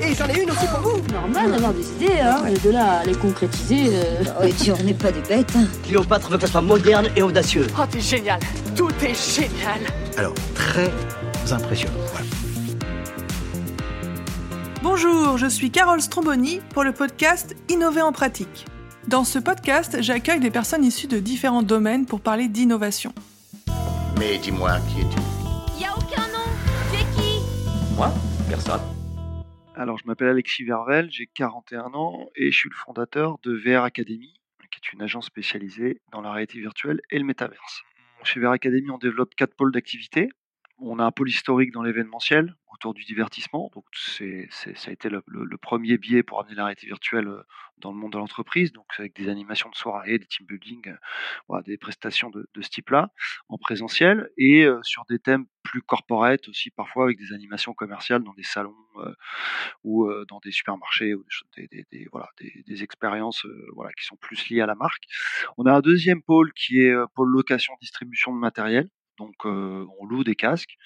et 0.00 0.14
j'en 0.14 0.26
ai 0.28 0.42
une 0.42 0.50
aussi 0.50 0.66
pour 0.66 0.80
vous. 0.80 1.12
Normal 1.12 1.50
d'avoir 1.52 1.72
des 1.74 1.88
idées, 1.92 2.20
hein, 2.20 2.44
et 2.46 2.58
de 2.58 2.70
là 2.70 3.00
à 3.00 3.04
les 3.04 3.14
concrétiser. 3.14 3.90
euh, 3.92 4.24
Oh, 4.40 4.44
et 4.44 4.52
puis 4.52 4.70
on 4.72 4.82
n'est 4.84 4.94
pas 4.94 5.10
des 5.12 5.20
bêtes. 5.22 5.52
hein. 5.56 5.64
Cléopâtre 5.84 6.30
veut 6.30 6.36
que 6.38 6.46
ça 6.46 6.52
soit 6.52 6.60
moderne 6.62 7.08
et 7.16 7.22
audacieux. 7.22 7.66
Oh, 7.78 7.82
t'es 7.90 8.00
génial 8.00 8.38
Tout 8.76 8.90
est 9.02 9.14
génial 9.34 9.80
Alors, 10.16 10.34
très 10.54 10.90
impressionnant. 11.50 11.94
Voilà. 12.12 12.26
Bonjour, 14.82 15.38
je 15.38 15.46
suis 15.46 15.70
Carole 15.70 16.00
Stromboni 16.00 16.60
pour 16.72 16.84
le 16.84 16.92
podcast 16.92 17.54
Innover 17.68 18.02
en 18.02 18.12
pratique. 18.12 18.66
Dans 19.08 19.24
ce 19.24 19.38
podcast, 19.38 19.96
j'accueille 20.00 20.40
des 20.40 20.50
personnes 20.50 20.84
issues 20.84 21.06
de 21.08 21.18
différents 21.18 21.62
domaines 21.62 22.04
pour 22.06 22.20
parler 22.20 22.46
d'innovation. 22.48 23.12
Mais 24.18 24.38
dis-moi, 24.38 24.72
qui 24.88 25.00
es-tu? 25.00 25.18
Y 25.80 25.84
a 25.86 25.92
aucun 25.96 26.22
nom. 26.32 26.44
Tu 26.92 26.98
es 26.98 27.22
qui? 27.22 27.40
Moi? 27.96 28.12
Personne. 28.48 28.80
Alors, 29.80 29.96
je 29.96 30.06
m'appelle 30.06 30.26
Alexis 30.26 30.64
Vervel, 30.64 31.08
j'ai 31.08 31.28
41 31.28 31.94
ans 31.94 32.28
et 32.34 32.50
je 32.50 32.58
suis 32.58 32.68
le 32.68 32.74
fondateur 32.74 33.38
de 33.44 33.52
VR 33.54 33.84
Academy, 33.84 34.34
qui 34.72 34.80
est 34.82 34.92
une 34.92 35.02
agence 35.02 35.26
spécialisée 35.26 36.00
dans 36.10 36.20
la 36.20 36.32
réalité 36.32 36.58
virtuelle 36.58 37.00
et 37.12 37.18
le 37.20 37.24
métaverse. 37.24 37.82
Chez 38.24 38.40
VR 38.40 38.50
Academy, 38.50 38.90
on 38.90 38.98
développe 38.98 39.36
quatre 39.36 39.54
pôles 39.54 39.70
d'activité. 39.70 40.30
On 40.80 41.00
a 41.00 41.04
un 41.04 41.10
pôle 41.10 41.28
historique 41.28 41.72
dans 41.72 41.82
l'événementiel 41.82 42.54
autour 42.72 42.94
du 42.94 43.02
divertissement. 43.04 43.68
Donc, 43.74 43.84
c'est, 43.92 44.46
ça 44.50 44.90
a 44.90 44.92
été 44.92 45.08
le, 45.08 45.22
premier 45.60 45.98
biais 45.98 46.22
pour 46.22 46.40
amener 46.40 46.54
la 46.54 46.64
réalité 46.66 46.86
virtuelle 46.86 47.26
euh, 47.26 47.42
dans 47.78 47.90
le 47.90 47.98
monde 47.98 48.12
de 48.12 48.18
l'entreprise. 48.18 48.72
Donc, 48.72 48.86
avec 48.96 49.16
des 49.16 49.28
animations 49.28 49.68
de 49.70 49.74
soirée, 49.74 50.18
des 50.18 50.26
team 50.26 50.46
building, 50.46 50.94
euh, 51.50 51.62
des 51.62 51.78
prestations 51.78 52.30
de, 52.30 52.48
de 52.54 52.62
ce 52.62 52.68
type-là 52.70 53.10
en 53.48 53.58
présentiel 53.58 54.30
et 54.36 54.64
euh, 54.64 54.78
sur 54.84 55.04
des 55.08 55.18
thèmes 55.18 55.46
plus 55.64 55.82
corporate 55.82 56.48
aussi, 56.48 56.70
parfois 56.70 57.04
avec 57.06 57.18
des 57.18 57.32
animations 57.32 57.74
commerciales 57.74 58.22
dans 58.22 58.34
des 58.34 58.44
salons 58.44 58.76
euh, 58.98 59.12
ou 59.84 60.08
dans 60.28 60.38
des 60.40 60.52
supermarchés 60.52 61.14
ou 61.14 61.24
des, 61.56 61.66
des, 61.68 61.84
des- 61.92 62.08
voilà, 62.12 62.28
des, 62.40 62.62
des 62.66 62.82
expériences 62.84 63.44
voilà, 63.74 63.92
qui 63.92 64.04
sont 64.06 64.16
plus 64.16 64.48
liées 64.48 64.60
à 64.62 64.66
la 64.66 64.74
marque. 64.76 65.04
On 65.58 65.66
a 65.66 65.72
un 65.72 65.80
deuxième 65.80 66.22
pôle 66.22 66.52
qui 66.54 66.80
est 66.80 66.94
pôle 67.14 67.30
location 67.30 67.74
distribution 67.80 68.32
de 68.34 68.38
matériel. 68.38 68.88
Donc 69.18 69.34
on 69.44 70.06
loue 70.06 70.24
des 70.24 70.34
casques, 70.34 70.76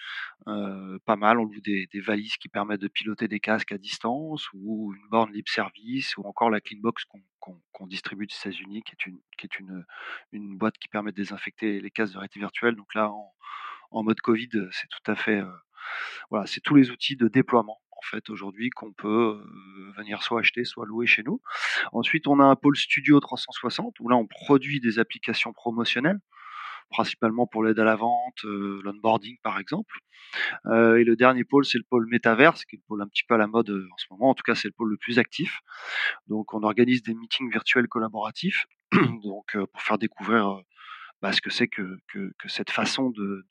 pas 0.46 1.16
mal, 1.16 1.38
on 1.38 1.44
loue 1.44 1.60
des, 1.60 1.88
valises 2.00 2.36
qui 2.36 2.48
permettent 2.48 2.80
de 2.80 2.88
piloter 2.88 3.28
des 3.28 3.40
casques 3.40 3.72
à 3.72 3.78
distance 3.78 4.48
ou 4.54 4.94
une 4.94 5.08
borne 5.10 5.32
libre 5.32 5.50
service 5.50 6.16
ou 6.16 6.22
encore 6.22 6.50
la 6.50 6.60
Cleanbox 6.60 7.04
qu'on 7.40 7.86
distribue 7.86 8.26
des 8.26 8.34
États-Unis 8.34 8.82
qui 8.82 8.92
est, 9.44 9.58
une, 10.32 10.56
boîte 10.56 10.78
qui 10.78 10.88
permet 10.88 11.10
de 11.10 11.16
désinfecter 11.16 11.80
les 11.80 11.90
casques 11.90 12.14
de 12.14 12.18
réalité 12.18 12.40
virtuelle. 12.40 12.76
Donc 12.76 12.94
là, 12.94 13.10
en, 13.90 14.02
mode 14.02 14.20
Covid, 14.20 14.50
c'est 14.70 14.88
tout 14.88 15.10
à 15.10 15.14
fait... 15.14 15.42
voilà, 16.30 16.46
c'est 16.46 16.60
tous 16.60 16.74
les 16.74 16.90
outils 16.90 17.16
de 17.16 17.28
déploiement 17.28 17.82
en 18.02 18.10
fait 18.10 18.30
aujourd'hui 18.30 18.70
qu'on 18.70 18.92
peut 18.92 19.40
venir 19.96 20.22
soit 20.22 20.40
acheter, 20.40 20.64
soit 20.64 20.86
louer 20.86 21.06
chez 21.06 21.22
nous. 21.22 21.40
Ensuite, 21.92 22.26
on 22.26 22.40
a 22.40 22.44
un 22.44 22.56
pôle 22.56 22.76
studio 22.76 23.20
360 23.20 24.00
où 24.00 24.08
là 24.08 24.16
on 24.16 24.26
produit 24.26 24.80
des 24.80 24.98
applications 24.98 25.52
promotionnelles, 25.52 26.20
principalement 26.92 27.46
pour 27.46 27.64
l'aide 27.64 27.78
à 27.80 27.84
la 27.84 27.96
vente, 27.96 28.44
euh, 28.44 28.80
l'onboarding 28.84 29.36
par 29.42 29.58
exemple. 29.58 29.98
Euh, 30.66 30.96
et 30.96 31.04
le 31.04 31.16
dernier 31.16 31.44
pôle, 31.44 31.64
c'est 31.64 31.78
le 31.78 31.84
pôle 31.88 32.06
métaverse, 32.08 32.64
qui 32.64 32.76
est 32.76 32.78
le 32.78 32.84
pôle 32.86 33.02
un 33.02 33.08
petit 33.08 33.24
peu 33.24 33.34
à 33.34 33.38
la 33.38 33.48
mode 33.48 33.70
euh, 33.70 33.88
en 33.92 33.96
ce 33.96 34.06
moment. 34.10 34.30
En 34.30 34.34
tout 34.34 34.44
cas, 34.44 34.54
c'est 34.54 34.68
le 34.68 34.74
pôle 34.76 34.90
le 34.90 34.96
plus 34.96 35.18
actif. 35.18 35.60
Donc, 36.28 36.54
on 36.54 36.62
organise 36.62 37.02
des 37.02 37.14
meetings 37.14 37.50
virtuels 37.50 37.88
collaboratifs, 37.88 38.66
donc 38.92 39.56
pour 39.72 39.82
faire 39.82 39.98
découvrir 39.98 40.60
bah, 41.20 41.32
ce 41.32 41.40
que 41.40 41.50
c'est 41.50 41.68
que, 41.68 41.98
cette 42.46 42.70
façon 42.70 43.10
de, 43.10 43.46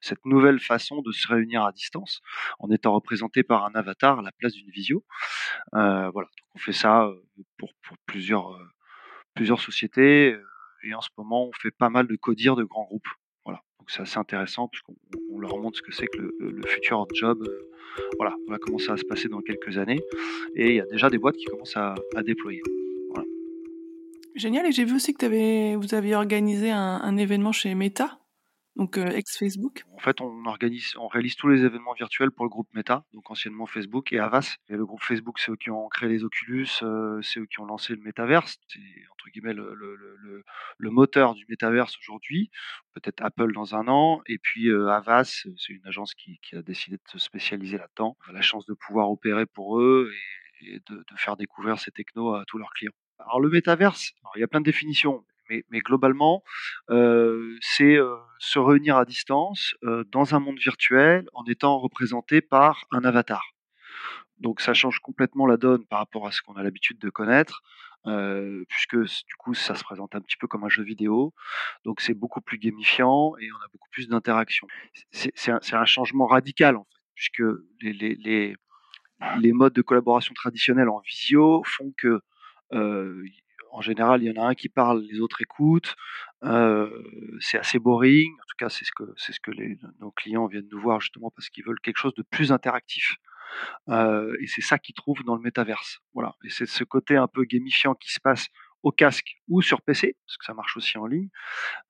cette 0.00 0.24
nouvelle 0.24 0.60
façon 0.60 1.02
de 1.02 1.12
se 1.12 1.28
réunir 1.28 1.64
à 1.64 1.72
distance 1.72 2.20
en 2.58 2.70
étant 2.70 2.92
représenté 2.92 3.42
par 3.42 3.64
un 3.64 3.72
avatar 3.74 4.18
à 4.18 4.22
la 4.22 4.32
place 4.32 4.54
d'une 4.54 4.70
visio. 4.70 5.04
Voilà, 5.72 6.28
on 6.54 6.58
fait 6.58 6.72
ça 6.72 7.08
pour, 7.58 7.70
plusieurs 8.06 9.60
sociétés 9.60 10.36
et 10.82 10.94
en 10.94 11.00
ce 11.00 11.08
moment 11.16 11.46
on 11.46 11.52
fait 11.52 11.70
pas 11.70 11.90
mal 11.90 12.06
de 12.06 12.16
codir 12.16 12.56
de 12.56 12.64
grands 12.64 12.84
groupes. 12.84 13.08
Voilà, 13.44 13.62
donc 13.78 13.90
c'est 13.90 14.02
assez 14.02 14.18
intéressant 14.18 14.68
puisqu'on 14.68 14.94
on 15.32 15.38
leur 15.38 15.58
montre 15.58 15.78
ce 15.78 15.82
que 15.82 15.92
c'est 15.92 16.06
que 16.06 16.34
le, 16.38 16.62
future 16.66 17.06
job. 17.14 17.42
euh, 17.46 17.70
voilà, 18.16 18.34
on 18.46 18.50
va 18.50 18.58
commencer 18.58 18.90
à 18.90 18.96
se 18.96 19.04
passer 19.04 19.28
dans 19.28 19.40
quelques 19.40 19.78
années 19.78 20.00
et 20.54 20.68
il 20.70 20.74
y 20.76 20.80
a 20.80 20.86
déjà 20.86 21.10
des 21.10 21.18
boîtes 21.18 21.36
qui 21.36 21.46
commencent 21.46 21.76
à, 21.76 21.94
déployer. 22.22 22.62
Génial, 24.36 24.64
et 24.64 24.72
j'ai 24.72 24.84
vu 24.84 24.94
aussi 24.94 25.12
que 25.12 25.74
vous 25.74 25.94
aviez 25.94 26.14
organisé 26.14 26.70
un 26.70 27.16
événement 27.16 27.52
chez 27.52 27.74
Meta, 27.74 28.19
donc 28.80 28.96
euh, 28.96 29.08
ex-Facebook. 29.08 29.84
En 29.92 29.98
fait, 29.98 30.22
on 30.22 30.46
organise, 30.46 30.94
on 30.96 31.06
réalise 31.06 31.36
tous 31.36 31.48
les 31.48 31.66
événements 31.66 31.92
virtuels 31.92 32.30
pour 32.30 32.46
le 32.46 32.48
groupe 32.48 32.66
Meta, 32.72 33.04
donc 33.12 33.30
anciennement 33.30 33.66
Facebook 33.66 34.10
et 34.14 34.18
Avas. 34.18 34.56
Et 34.70 34.74
le 34.74 34.86
groupe 34.86 35.02
Facebook, 35.02 35.38
c'est 35.38 35.52
eux 35.52 35.56
qui 35.56 35.70
ont 35.70 35.86
créé 35.88 36.08
les 36.08 36.24
Oculus, 36.24 36.66
euh, 36.82 37.20
c'est 37.20 37.40
eux 37.40 37.46
qui 37.46 37.60
ont 37.60 37.66
lancé 37.66 37.94
le 37.94 38.00
Metaverse. 38.00 38.56
C'est 38.68 38.80
entre 39.12 39.28
guillemets 39.28 39.52
le, 39.52 40.90
moteur 40.90 41.34
du 41.34 41.44
Metaverse 41.50 41.98
aujourd'hui. 41.98 42.50
Peut-être 42.94 43.22
Apple 43.22 43.52
dans 43.52 43.74
un 43.74 43.86
an. 43.86 44.22
Et 44.26 44.38
puis 44.38 44.70
euh, 44.70 44.88
Avas, 44.88 45.44
c'est 45.58 45.72
une 45.74 45.86
agence 45.86 46.14
qui, 46.14 46.40
a 46.54 46.62
décidé 46.62 46.96
de 46.96 47.10
se 47.10 47.18
spécialiser 47.18 47.76
là-dedans. 47.76 48.16
On 48.26 48.30
a 48.30 48.32
la 48.32 48.40
chance 48.40 48.64
de 48.64 48.72
pouvoir 48.72 49.10
opérer 49.10 49.44
pour 49.44 49.78
eux 49.78 50.10
et, 50.62 50.80
de, 50.88 51.04
faire 51.16 51.36
découvrir 51.36 51.78
ces 51.78 51.90
technos 51.90 52.34
à 52.34 52.44
tous 52.46 52.56
leurs 52.56 52.72
clients. 52.72 52.92
Alors 53.18 53.40
le 53.40 53.50
Metaverse, 53.50 54.14
alors, 54.22 54.32
il 54.36 54.40
y 54.40 54.42
a 54.42 54.48
plein 54.48 54.60
de 54.60 54.64
définitions, 54.64 55.22
mais, 55.70 55.80
globalement, 55.80 56.42
euh, 56.90 57.56
c'est 57.60 57.96
euh, 57.96 58.16
se 58.38 58.58
réunir 58.58 58.96
à 58.96 59.04
distance 59.04 59.74
euh, 59.84 60.04
dans 60.10 60.34
un 60.34 60.40
monde 60.40 60.58
virtuel 60.58 61.26
en 61.32 61.44
étant 61.44 61.78
représenté 61.78 62.40
par 62.40 62.84
un 62.92 63.04
avatar. 63.04 63.42
Donc 64.38 64.60
ça 64.60 64.72
change 64.72 65.00
complètement 65.00 65.46
la 65.46 65.56
donne 65.56 65.84
par 65.86 65.98
rapport 65.98 66.26
à 66.26 66.32
ce 66.32 66.40
qu'on 66.40 66.54
a 66.54 66.62
l'habitude 66.62 66.98
de 66.98 67.10
connaître, 67.10 67.62
puisque 68.68 68.96
du 68.96 69.34
coup 69.38 69.52
ça 69.52 69.74
se 69.74 69.84
présente 69.84 70.14
un 70.14 70.22
petit 70.22 70.38
peu 70.38 70.46
comme 70.46 70.64
un 70.64 70.70
jeu 70.70 70.82
vidéo. 70.82 71.34
Donc 71.84 72.00
c'est 72.00 72.14
beaucoup 72.14 72.40
plus 72.40 72.56
gamifiant 72.56 73.34
et 73.38 73.52
on 73.52 73.62
a 73.62 73.68
beaucoup 73.70 73.90
plus 73.90 74.08
d'interaction. 74.08 74.66
C'est 75.10 75.74
un, 75.74 75.84
changement 75.84 76.26
radical 76.26 76.76
en 76.76 76.84
fait, 76.84 77.00
puisque 77.14 77.42
les, 77.82 79.52
modes 79.52 79.74
de 79.74 79.82
collaboration 79.82 80.32
traditionnels 80.32 80.88
en 80.88 81.00
visio 81.00 81.62
font 81.66 81.92
que 81.98 82.22
en 83.72 83.80
général, 83.80 84.22
il 84.22 84.32
y 84.32 84.38
en 84.38 84.42
a 84.42 84.46
un 84.46 84.54
qui 84.54 84.68
parle, 84.68 85.02
les 85.02 85.20
autres 85.20 85.40
écoutent. 85.40 85.94
Euh, 86.44 86.90
c'est 87.40 87.58
assez 87.58 87.78
boring. 87.78 88.32
En 88.32 88.46
tout 88.48 88.56
cas, 88.58 88.68
c'est 88.68 88.84
ce 88.84 89.40
que 89.40 89.50
nos 90.00 90.10
clients 90.10 90.46
viennent 90.46 90.68
nous 90.70 90.80
voir 90.80 91.00
justement 91.00 91.30
parce 91.30 91.48
qu'ils 91.48 91.64
veulent 91.64 91.80
quelque 91.80 91.98
chose 91.98 92.14
de 92.14 92.22
plus 92.22 92.52
interactif. 92.52 93.16
Euh, 93.88 94.36
et 94.40 94.46
c'est 94.46 94.60
ça 94.60 94.78
qu'ils 94.78 94.94
trouvent 94.94 95.22
dans 95.24 95.34
le 95.34 95.42
métaverse. 95.42 95.98
Voilà. 96.14 96.34
Et 96.44 96.50
c'est 96.50 96.66
ce 96.66 96.84
côté 96.84 97.16
un 97.16 97.26
peu 97.26 97.44
gamifiant 97.44 97.94
qui 97.94 98.12
se 98.12 98.20
passe 98.20 98.48
au 98.82 98.92
casque 98.92 99.36
ou 99.48 99.60
sur 99.60 99.82
PC, 99.82 100.16
parce 100.26 100.38
que 100.38 100.44
ça 100.46 100.54
marche 100.54 100.74
aussi 100.76 100.96
en 100.96 101.04
ligne. 101.04 101.28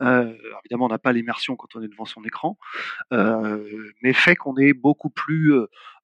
Euh, 0.02 0.34
évidemment, 0.64 0.86
on 0.86 0.88
n'a 0.88 0.98
pas 0.98 1.12
l'immersion 1.12 1.54
quand 1.54 1.76
on 1.76 1.82
est 1.82 1.88
devant 1.88 2.04
son 2.04 2.24
écran, 2.24 2.58
mais 3.12 4.12
fait 4.12 4.34
qu'on 4.34 4.56
est 4.56 4.72
beaucoup 4.72 5.10
plus 5.10 5.52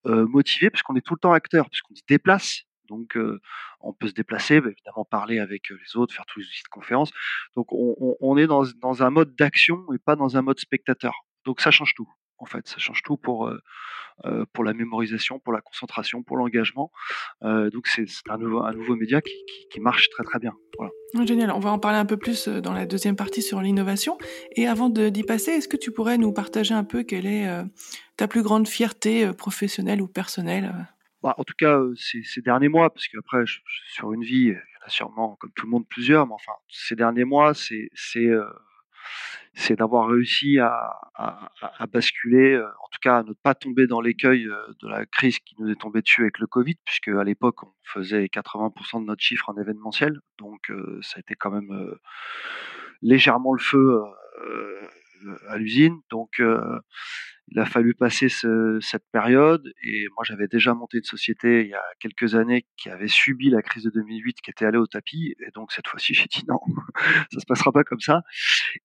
motivé 0.05 0.71
parce 0.71 0.83
qu'on 0.85 0.95
est 0.95 1.05
tout 1.05 1.15
le 1.15 1.21
temps 1.21 1.33
acteur, 1.33 1.69
puisqu'on 1.71 1.97
se 1.97 2.03
déplace. 2.09 2.66
Donc, 2.89 3.19
on 3.81 3.93
peut 3.93 4.09
se 4.09 4.15
déplacer, 4.15 4.61
bah, 4.61 4.71
évidemment 4.71 5.05
parler 5.05 5.39
avec 5.39 5.71
les 5.71 5.97
autres, 5.97 6.15
faire 6.15 6.27
tous 6.27 6.41
les 6.41 6.47
outils 6.47 6.63
de 6.65 6.69
conférence. 6.69 7.13
Donc, 7.55 7.69
on, 7.71 8.37
est 8.37 8.47
dans, 8.47 9.03
un 9.03 9.11
mode 9.11 9.35
d'action 9.37 9.85
et 9.95 9.99
pas 9.99 10.17
dans 10.17 10.37
un 10.37 10.43
mode 10.43 10.59
spectateur. 10.59 11.15
Donc, 11.45 11.61
ça 11.61 11.71
change 11.71 11.95
tout. 11.95 12.09
En 12.39 12.45
fait, 12.45 12.69
ça 12.69 12.79
change 12.79 13.03
tout 13.03 13.17
pour 13.17 13.51
pour 14.53 14.65
la 14.65 14.73
mémorisation, 14.73 15.39
pour 15.39 15.53
la 15.53 15.61
concentration, 15.61 16.23
pour 16.23 16.37
l'engagement. 16.39 16.91
Donc, 17.43 17.87
c'est 17.87 18.07
un 18.29 18.39
nouveau 18.39 18.97
média 18.97 19.21
qui, 19.21 19.35
qui, 19.71 19.81
marche 19.81 20.09
très 20.11 20.25
très 20.25 20.39
bien. 20.39 20.55
Voilà. 20.79 20.93
Ah, 21.19 21.27
Génial, 21.27 21.51
on 21.51 21.59
va 21.59 21.71
en 21.71 21.79
parler 21.79 21.99
un 21.99 22.07
peu 22.07 22.17
plus 22.17 22.49
dans 22.49 22.73
la 22.73 22.87
deuxième 22.87 23.17
partie 23.17 23.43
sur 23.43 23.61
l'innovation. 23.61 24.19
Et 24.53 24.67
avant 24.67 24.89
d'y 24.89 25.23
passer, 25.23 25.53
est-ce 25.53 25.69
que 25.69 25.77
tu 25.77 25.93
pourrais 25.93 26.19
nous 26.19 26.33
partager 26.33 26.75
un 26.75 26.85
peu 26.85 27.03
quelle 27.03 27.27
est 27.27 27.47
ta 28.17 28.29
plus 28.29 28.43
grande 28.43 28.69
fierté 28.69 29.33
professionnelle 29.33 30.01
ou 30.01 30.09
personnelle 30.09 30.89
Bah, 31.27 31.35
en 31.39 31.43
tout 31.43 31.57
cas, 31.59 31.81
ces, 31.97 32.41
derniers 32.41 32.69
mois, 32.69 32.89
parce 32.89 33.09
qu'après, 33.09 33.43
sur 33.89 34.13
une 34.13 34.23
vie, 34.23 34.43
il 34.43 34.53
y 34.53 34.53
en 34.53 34.87
a 34.87 34.89
sûrement, 34.89 35.35
comme 35.41 35.51
tout 35.57 35.67
le 35.67 35.73
monde, 35.73 35.85
plusieurs, 35.89 36.25
mais 36.25 36.35
enfin, 36.35 36.53
ces 36.69 36.95
derniers 36.95 37.25
mois, 37.25 37.53
c'est 37.53 37.91
d'avoir 39.71 40.07
réussi 40.07 40.61
à, 40.61 40.93
basculer, 41.93 42.57
en 42.61 42.89
tout 42.93 43.01
cas 43.03 43.19
à 43.19 43.23
ne 43.25 43.33
pas 43.33 43.57
tomber 43.57 43.89
dans 43.89 44.01
l'écueil 44.01 44.45
de 44.45 44.89
la 44.89 45.05
crise 45.05 45.41
qui 45.41 45.57
nous 45.59 45.69
est 45.69 45.75
tombée 45.75 46.01
dessus 46.01 46.23
avec 46.23 46.39
le 46.39 46.47
Covid, 46.47 46.77
puisque 46.85 47.09
à 47.09 47.25
l'époque, 47.25 47.65
on 47.65 47.73
faisait 47.83 48.27
80% 48.27 49.01
de 49.01 49.07
notre 49.07 49.25
chiffre 49.25 49.49
en 49.49 49.61
événementiel, 49.61 50.21
donc 50.39 50.71
ça 51.03 51.17
a 51.17 51.19
été 51.19 51.35
quand 51.35 51.51
même 51.51 51.97
légèrement 53.03 53.53
le 53.53 53.59
feu 53.59 54.01
à 55.49 55.59
l'usine. 55.59 55.99
Donc, 56.09 56.41
il 57.49 57.59
a 57.61 57.67
fallu 57.67 57.95
passer 57.95 58.29
ce- 58.29 58.79
cette 58.81 59.05
période 59.13 59.63
et 59.83 60.07
moi 60.17 60.25
j'avais 60.25 60.49
déjà 60.49 60.75
monté 60.75 60.99
une 60.99 61.05
société 61.05 61.63
il 61.63 61.69
y 61.69 61.75
a 61.75 61.85
quelques 62.01 62.35
années 62.35 62.67
qui 62.77 62.91
avait 62.91 63.09
subi 63.09 63.51
la 63.51 63.63
crise 63.63 63.85
de 63.85 63.91
2008 63.91 64.41
qui 64.43 64.51
était 64.51 64.65
allée 64.65 64.79
au 64.79 64.87
tapis 64.87 65.35
et 65.41 65.51
donc 65.55 65.73
cette 65.73 65.87
fois-ci 65.89 66.15
j'ai 66.15 66.27
dit 66.27 66.45
non 66.49 66.59
ça 67.33 67.41
se 67.41 67.47
passera 67.47 67.73
pas 67.73 67.85
comme 67.85 68.01
ça 68.01 68.23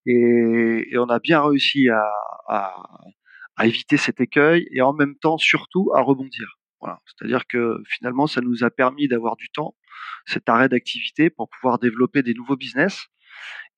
et, 0.06 0.96
on 0.98 1.06
a 1.08 1.18
bien 1.18 1.42
réussi 1.42 1.88
à, 1.88 2.02
à, 2.48 2.74
à 3.56 3.66
éviter 3.66 3.96
cet 3.96 4.20
écueil 4.20 4.68
et 4.72 4.80
en 4.82 4.92
même 4.92 5.16
temps 5.16 5.38
surtout 5.38 5.90
à 5.94 6.00
rebondir 6.00 6.58
Voilà. 6.80 7.00
C'est-à-dire 7.06 7.46
que 7.46 7.82
finalement, 7.88 8.26
ça 8.26 8.40
nous 8.40 8.64
a 8.64 8.70
permis 8.70 9.08
d'avoir 9.08 9.36
du 9.36 9.48
temps, 9.50 9.74
cet 10.26 10.48
arrêt 10.48 10.68
d'activité 10.68 11.30
pour 11.30 11.48
pouvoir 11.48 11.78
développer 11.78 12.22
des 12.22 12.34
nouveaux 12.34 12.56
business. 12.56 13.06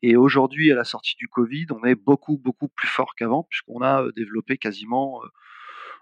Et 0.06 0.16
aujourd'hui, 0.16 0.70
à 0.70 0.74
la 0.74 0.84
sortie 0.84 1.16
du 1.16 1.28
Covid, 1.28 1.68
on 1.70 1.82
est 1.82 1.94
beaucoup, 1.94 2.36
beaucoup 2.36 2.68
plus 2.68 2.88
fort 2.88 3.14
qu'avant, 3.14 3.44
puisqu'on 3.44 3.80
a 3.80 4.04
développé 4.14 4.58
quasiment 4.58 5.22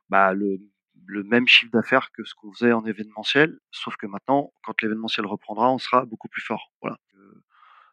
bah, 0.08 0.34
le, 0.34 0.58
même 1.06 1.46
chiffre 1.46 1.70
d'affaires 1.70 2.10
que 2.10 2.24
ce 2.24 2.34
qu'on 2.34 2.52
faisait 2.52 2.72
en 2.72 2.84
événementiel, 2.84 3.60
sauf 3.70 3.96
que 3.96 4.06
maintenant, 4.06 4.52
quand 4.64 4.82
l'événementiel 4.82 5.24
reprendra, 5.24 5.70
on 5.70 5.78
sera 5.78 6.04
beaucoup 6.04 6.26
plus 6.26 6.42
fort. 6.42 6.72
Voilà. 6.80 6.98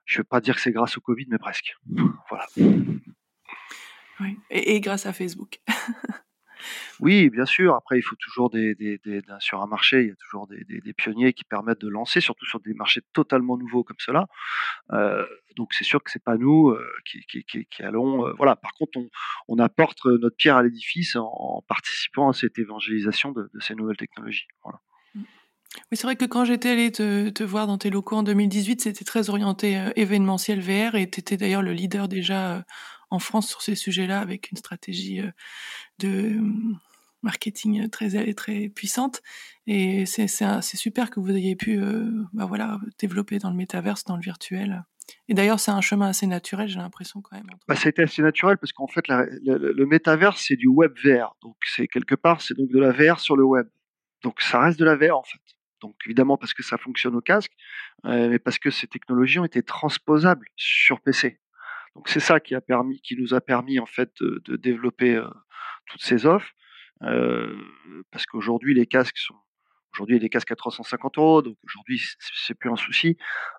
Je 0.06 0.18
ne 0.18 0.24
vais 0.24 0.28
pas 0.28 0.42
dire 0.42 0.56
que 0.56 0.62
c'est 0.62 0.72
grâce 0.72 0.98
au 0.98 1.02
Covid, 1.02 1.28
mais 1.30 1.38
presque. 1.38 1.78
Voilà. 2.28 2.48
Oui. 4.20 4.36
Et 4.50 4.82
grâce 4.82 5.06
à 5.06 5.14
Facebook. 5.14 5.62
Oui, 7.00 7.30
bien 7.30 7.46
sûr. 7.46 7.76
Après, 7.76 7.98
il 7.98 8.02
faut 8.02 8.16
toujours 8.16 8.50
des, 8.50 8.76
sur 9.40 9.62
un 9.62 9.68
marché, 9.68 10.02
il 10.02 10.08
y 10.10 10.12
a 10.12 10.16
toujours 10.16 10.48
des, 10.48 10.94
pionniers 10.94 11.34
qui 11.34 11.44
permettent 11.44 11.82
de 11.82 11.88
lancer, 11.88 12.22
surtout 12.22 12.46
sur 12.46 12.60
des 12.60 12.74
marchés 12.74 13.02
totalement 13.14 13.58
nouveaux 13.58 13.84
comme 13.84 14.00
cela. 14.00 14.28
Euh, 14.92 15.26
donc, 15.56 15.74
c'est 15.74 15.84
sûr 15.84 16.04
que 16.04 16.12
c'est 16.12 16.24
pas 16.24 16.38
nous 16.38 16.70
euh, 16.70 16.86
qui, 17.06 17.64
allons. 17.84 18.28
Euh, 18.28 18.34
voilà. 18.38 18.56
Par 18.56 18.74
contre, 18.74 19.00
on, 19.48 19.60
apporte 19.60 20.06
notre 20.06 20.36
pierre 20.36 20.58
à 20.58 20.64
l'édifice 20.64 21.16
en, 21.16 21.64
participant 21.68 22.30
à 22.30 22.34
cette 22.34 22.58
évangélisation 22.60 23.32
de, 23.32 23.50
ces 23.60 23.76
nouvelles 23.76 23.98
technologies. 23.98 24.48
Voilà. 24.64 24.80
Oui, 25.16 25.98
c'est 25.98 26.04
vrai 26.04 26.16
que 26.16 26.26
quand 26.26 26.46
j'étais 26.46 26.70
allée 26.70 26.92
te, 26.92 27.30
te, 27.30 27.44
voir 27.44 27.68
dans 27.68 27.78
tes 27.78 27.90
locaux 27.90 28.16
en 28.16 28.24
2018, 28.24 28.82
c'était 28.82 29.06
très 29.06 29.30
orienté 29.30 29.92
événementiel 29.96 30.62
VR 30.62 30.96
et 30.96 31.10
tu 31.10 31.20
étais 31.20 31.38
d'ailleurs 31.38 31.62
le 31.62 31.74
leader 31.74 32.08
déjà 32.08 32.66
en 33.10 33.20
France 33.20 33.48
sur 33.50 33.62
ces 33.62 33.76
sujets-là 33.76 34.20
avec 34.20 34.52
une 34.52 34.58
stratégie 34.58 35.22
euh, 35.22 35.32
de 36.00 36.38
marketing 37.22 37.90
très 37.90 38.34
très 38.34 38.70
puissante. 38.70 39.22
Et 39.68 40.06
c'est 40.06 40.28
super 40.62 41.10
que 41.10 41.20
vous 41.20 41.32
ayez 41.32 41.56
pu 41.56 41.78
bah 42.32 42.46
voilà 42.46 42.80
développer 42.98 43.40
dans 43.40 43.50
le 43.50 43.58
métaverse 43.58 44.06
dans 44.06 44.16
le 44.16 44.22
virtuel. 44.22 44.86
Et 45.28 45.34
d'ailleurs 45.34 45.60
c'est 45.60 45.72
un 45.72 45.82
chemin 45.82 46.08
assez 46.08 46.28
naturel 46.28 46.70
j'ai 46.70 46.80
l'impression 46.80 47.20
quand 47.20 47.36
même 47.36 47.48
bah, 47.68 47.76
ça 47.76 47.88
a 47.88 47.90
été 47.90 48.04
assez 48.04 48.22
naturel 48.22 48.58
parce 48.58 48.72
qu'en 48.72 48.88
fait 48.88 49.08
le, 49.10 49.86
métaverse 49.86 50.46
c'est 50.48 50.56
du 50.56 50.68
web 50.68 50.94
VR 51.04 51.36
donc 51.42 51.58
c'est 51.66 51.88
quelque 51.88 52.16
part 52.16 52.42
c'est 52.42 52.54
donc 52.54 52.70
de 52.70 52.80
la 52.80 52.92
VR 52.92 53.20
sur 53.20 53.36
le 53.36 53.44
web. 53.44 53.68
Donc 54.24 54.42
ça 54.42 54.62
reste 54.62 54.80
de 54.80 54.86
la 54.86 54.96
VR 54.96 55.18
en 55.18 55.24
fait. 55.24 55.40
Donc 55.82 55.96
évidemment 56.06 56.38
parce 56.38 56.54
que 56.54 56.64
ça 56.64 56.78
fonctionne 56.78 57.16
au 57.16 57.22
casque, 57.22 57.52
euh, 58.06 58.30
mais 58.30 58.40
parce 58.40 58.60
que 58.60 58.70
ces 58.70 58.88
technologies 58.88 59.40
ont 59.40 59.46
été 59.46 59.64
transposables 59.64 60.48
sur 60.56 61.02
PC. 61.02 61.40
C'est 62.06 62.20
ça 62.20 62.40
qui 62.40 62.56
nous 63.18 63.34
a 63.34 63.42
permis 63.42 63.80
en 63.80 63.86
fait 63.86 64.12
de, 64.22 64.56
développer 64.56 65.16
euh, 65.16 65.28
toutes 65.88 66.02
ces 66.02 66.26
offres, 66.26 66.52
euh, 67.04 67.56
parce 68.12 68.26
qu'aujourd'hui 68.26 68.74
les 68.74 68.86
casques 68.86 69.18
sont 69.18 69.36
Aujourd'hui, 69.96 70.20
les 70.20 70.30
casques 70.30 70.52
à 70.52 70.56
350 70.56 71.18
euros, 71.18 71.42
donc 71.42 71.58
aujourd'hui, 71.64 72.00
c'est 72.20 72.54
plus 72.54 72.70
un 72.70 72.76
souci. 72.76 73.18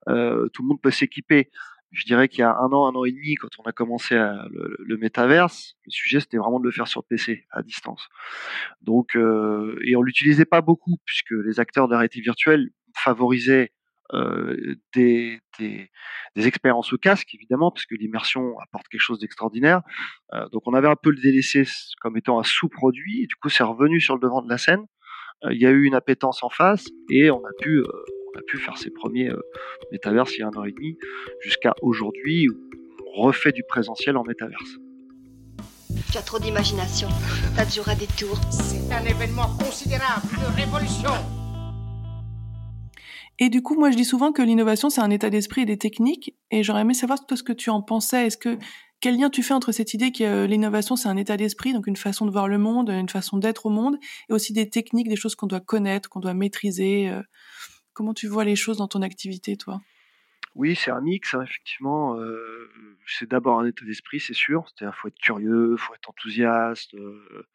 Euh, 0.08 0.48
tout 0.50 0.62
le 0.62 0.68
monde 0.68 0.80
peut 0.80 0.92
s'équiper. 0.92 1.50
Je 1.90 2.04
dirais 2.04 2.28
qu'il 2.28 2.38
y 2.38 2.42
a 2.44 2.54
un 2.54 2.68
an, 2.72 2.86
un 2.86 2.94
an 2.94 3.04
et 3.04 3.10
demi, 3.10 3.34
quand 3.34 3.48
on 3.58 3.64
a 3.64 3.72
commencé 3.72 4.14
le, 4.14 4.76
le 4.78 4.96
le 4.96 5.48
sujet 5.88 6.20
c'était 6.20 6.36
vraiment 6.36 6.60
de 6.60 6.64
le 6.64 6.70
faire 6.70 6.86
sur 6.86 7.02
PC, 7.02 7.48
à 7.50 7.64
distance. 7.64 8.08
Donc, 8.80 9.16
et 9.16 9.96
on 9.96 10.02
l'utilisait 10.02 10.44
pas 10.44 10.60
beaucoup 10.60 10.98
puisque 11.04 11.32
les 11.32 11.58
acteurs 11.58 11.88
de 11.88 11.94
la 11.94 11.98
réalité 11.98 12.20
virtuelle 12.20 12.70
favorisaient 12.94 13.72
euh, 14.12 14.76
des, 14.94 15.40
des, 15.58 15.90
des, 16.36 16.46
expériences 16.46 16.92
au 16.92 16.98
casque, 16.98 17.34
évidemment, 17.34 17.70
parce 17.70 17.86
que 17.86 17.94
l'immersion 17.94 18.58
apporte 18.58 18.88
quelque 18.88 19.00
chose 19.00 19.18
d'extraordinaire. 19.18 19.82
Euh, 20.32 20.48
donc, 20.50 20.62
on 20.66 20.74
avait 20.74 20.88
un 20.88 20.96
peu 20.96 21.10
le 21.10 21.20
délaissé 21.20 21.64
comme 22.00 22.16
étant 22.16 22.38
un 22.40 22.44
sous-produit. 22.44 23.26
Du 23.26 23.36
coup, 23.36 23.48
c'est 23.48 23.62
revenu 23.62 24.00
sur 24.00 24.14
le 24.14 24.20
devant 24.20 24.42
de 24.42 24.48
la 24.48 24.58
scène. 24.58 24.86
Euh, 25.44 25.54
il 25.54 25.60
y 25.60 25.66
a 25.66 25.70
eu 25.70 25.84
une 25.84 25.94
appétence 25.94 26.42
en 26.42 26.50
face 26.50 26.86
et 27.10 27.30
on 27.30 27.38
a 27.38 27.52
pu 27.60 27.78
euh, 27.78 27.84
on 28.34 28.38
a 28.38 28.42
pu 28.42 28.58
faire 28.58 28.76
ses 28.76 28.90
premiers 28.90 29.28
euh, 29.28 29.40
métaverses 29.90 30.36
il 30.36 30.40
y 30.40 30.42
a 30.42 30.48
un 30.48 30.50
an 30.50 30.64
et 30.64 30.72
demi, 30.72 30.96
jusqu'à 31.40 31.74
aujourd'hui 31.82 32.48
où 32.48 32.54
on 33.16 33.22
refait 33.22 33.52
du 33.52 33.64
présentiel 33.64 34.16
en 34.16 34.22
métaverse. 34.22 34.76
Tu 36.12 36.18
as 36.18 36.22
trop 36.22 36.38
d'imagination, 36.38 37.08
t'as 37.56 37.66
toujours 37.66 37.88
à 37.88 37.94
des 37.94 38.06
tours. 38.06 38.40
C'est 38.50 38.92
un 38.92 39.04
événement 39.04 39.48
considérable, 39.58 40.26
une 40.32 40.54
révolution. 40.54 41.39
Et 43.40 43.48
du 43.48 43.62
coup, 43.62 43.74
moi, 43.74 43.90
je 43.90 43.96
dis 43.96 44.04
souvent 44.04 44.32
que 44.32 44.42
l'innovation, 44.42 44.90
c'est 44.90 45.00
un 45.00 45.10
état 45.10 45.30
d'esprit 45.30 45.62
et 45.62 45.66
des 45.66 45.78
techniques. 45.78 46.36
Et 46.50 46.62
j'aurais 46.62 46.82
aimé 46.82 46.94
savoir 46.94 47.18
ce 47.28 47.42
que 47.42 47.52
tu 47.52 47.70
en 47.70 47.82
pensais. 47.82 48.26
Est-ce 48.26 48.36
que 48.36 48.58
quel 49.00 49.18
lien 49.18 49.30
tu 49.30 49.42
fais 49.42 49.54
entre 49.54 49.72
cette 49.72 49.94
idée 49.94 50.12
que 50.12 50.22
euh, 50.22 50.46
l'innovation, 50.46 50.94
c'est 50.94 51.08
un 51.08 51.16
état 51.16 51.38
d'esprit, 51.38 51.72
donc 51.72 51.86
une 51.86 51.96
façon 51.96 52.26
de 52.26 52.30
voir 52.30 52.48
le 52.48 52.58
monde, 52.58 52.90
une 52.90 53.08
façon 53.08 53.38
d'être 53.38 53.64
au 53.64 53.70
monde, 53.70 53.96
et 54.28 54.32
aussi 54.34 54.52
des 54.52 54.68
techniques, 54.68 55.08
des 55.08 55.16
choses 55.16 55.34
qu'on 55.34 55.46
doit 55.46 55.60
connaître, 55.60 56.10
qu'on 56.10 56.20
doit 56.20 56.34
maîtriser. 56.34 57.08
Euh, 57.08 57.22
Comment 57.92 58.14
tu 58.14 58.28
vois 58.28 58.44
les 58.44 58.56
choses 58.56 58.78
dans 58.78 58.88
ton 58.88 59.02
activité, 59.02 59.56
toi? 59.56 59.80
Oui, 60.54 60.74
c'est 60.74 60.90
un 60.90 61.00
mix, 61.00 61.34
hein, 61.34 61.42
effectivement. 61.42 62.16
Euh, 62.16 62.70
c'est 63.06 63.28
d'abord 63.28 63.60
un 63.60 63.66
état 63.66 63.84
d'esprit, 63.84 64.20
c'est 64.20 64.34
sûr. 64.34 64.64
C'est-à-dire, 64.68 64.96
faut 64.96 65.08
être 65.08 65.18
curieux, 65.18 65.76
faut 65.76 65.94
être 65.94 66.08
enthousiaste, 66.08 66.94
euh, 66.94 67.46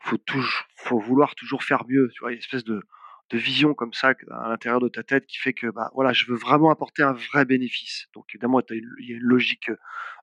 faut 0.00 0.18
toujours, 0.18 0.66
faut 0.76 0.98
vouloir 0.98 1.34
toujours 1.34 1.62
faire 1.62 1.84
mieux. 1.88 2.10
Tu 2.12 2.20
vois, 2.20 2.32
une 2.32 2.38
espèce 2.38 2.64
de, 2.64 2.82
de 3.30 3.38
vision 3.38 3.74
comme 3.74 3.92
ça 3.92 4.14
à 4.30 4.48
l'intérieur 4.48 4.80
de 4.80 4.88
ta 4.88 5.02
tête 5.02 5.26
qui 5.26 5.38
fait 5.38 5.52
que, 5.52 5.66
bah, 5.68 5.90
voilà, 5.94 6.12
je 6.12 6.26
veux 6.26 6.36
vraiment 6.36 6.70
apporter 6.70 7.02
un 7.02 7.12
vrai 7.12 7.44
bénéfice. 7.44 8.06
Donc, 8.14 8.26
évidemment, 8.34 8.60
il 8.70 9.08
y 9.08 9.12
a 9.12 9.16
une 9.16 9.22
logique 9.22 9.70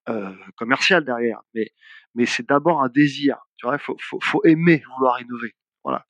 euh, 0.10 0.34
commerciale 0.56 1.04
derrière, 1.04 1.42
mais, 1.54 1.72
mais 2.16 2.26
c'est 2.26 2.48
d'abord 2.48 2.82
un 2.82 2.90
désir. 2.90 3.38
Tu 3.58 3.66
vois, 3.66 3.78
faut, 3.78 3.98
faut, 4.00 4.20
faut 4.22 4.42
aimer 4.46 4.84
vouloir 4.96 5.22
innover. 5.22 5.54
Voilà. 5.84 6.06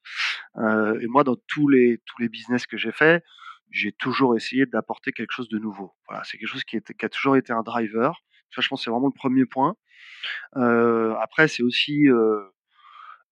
Euh, 0.57 1.00
et 1.00 1.07
moi, 1.07 1.24
dans 1.24 1.36
tous 1.48 1.68
les 1.68 2.00
tous 2.06 2.22
les 2.22 2.30
business 2.30 2.68
que 2.68 2.78
j'ai 2.78 2.92
fait, 2.92 3.24
j'ai 3.72 3.92
toujours 3.92 4.36
essayé 4.36 4.66
d'apporter 4.66 5.12
quelque 5.12 5.31
chose 5.31 5.50
de 5.50 5.57
nouveau. 5.57 5.94
Voilà, 6.07 6.24
c'est 6.24 6.38
quelque 6.38 6.50
chose 6.50 6.63
qui, 6.63 6.78
était, 6.78 6.94
qui, 6.94 7.06
a 7.06 7.10
toujours 7.10 7.36
été 7.36 7.51
un 7.54 7.63
driver. 7.63 8.24
Ça, 8.54 8.62
je 8.62 8.68
pense, 8.68 8.84
c'est 8.84 8.92
vraiment 8.92 9.07
le 9.07 9.13
premier 9.18 9.46
point. 9.46 9.75
Euh, 10.57 11.16
après, 11.16 11.48
c'est 11.48 11.63
aussi, 11.63 12.07
euh, 12.07 12.44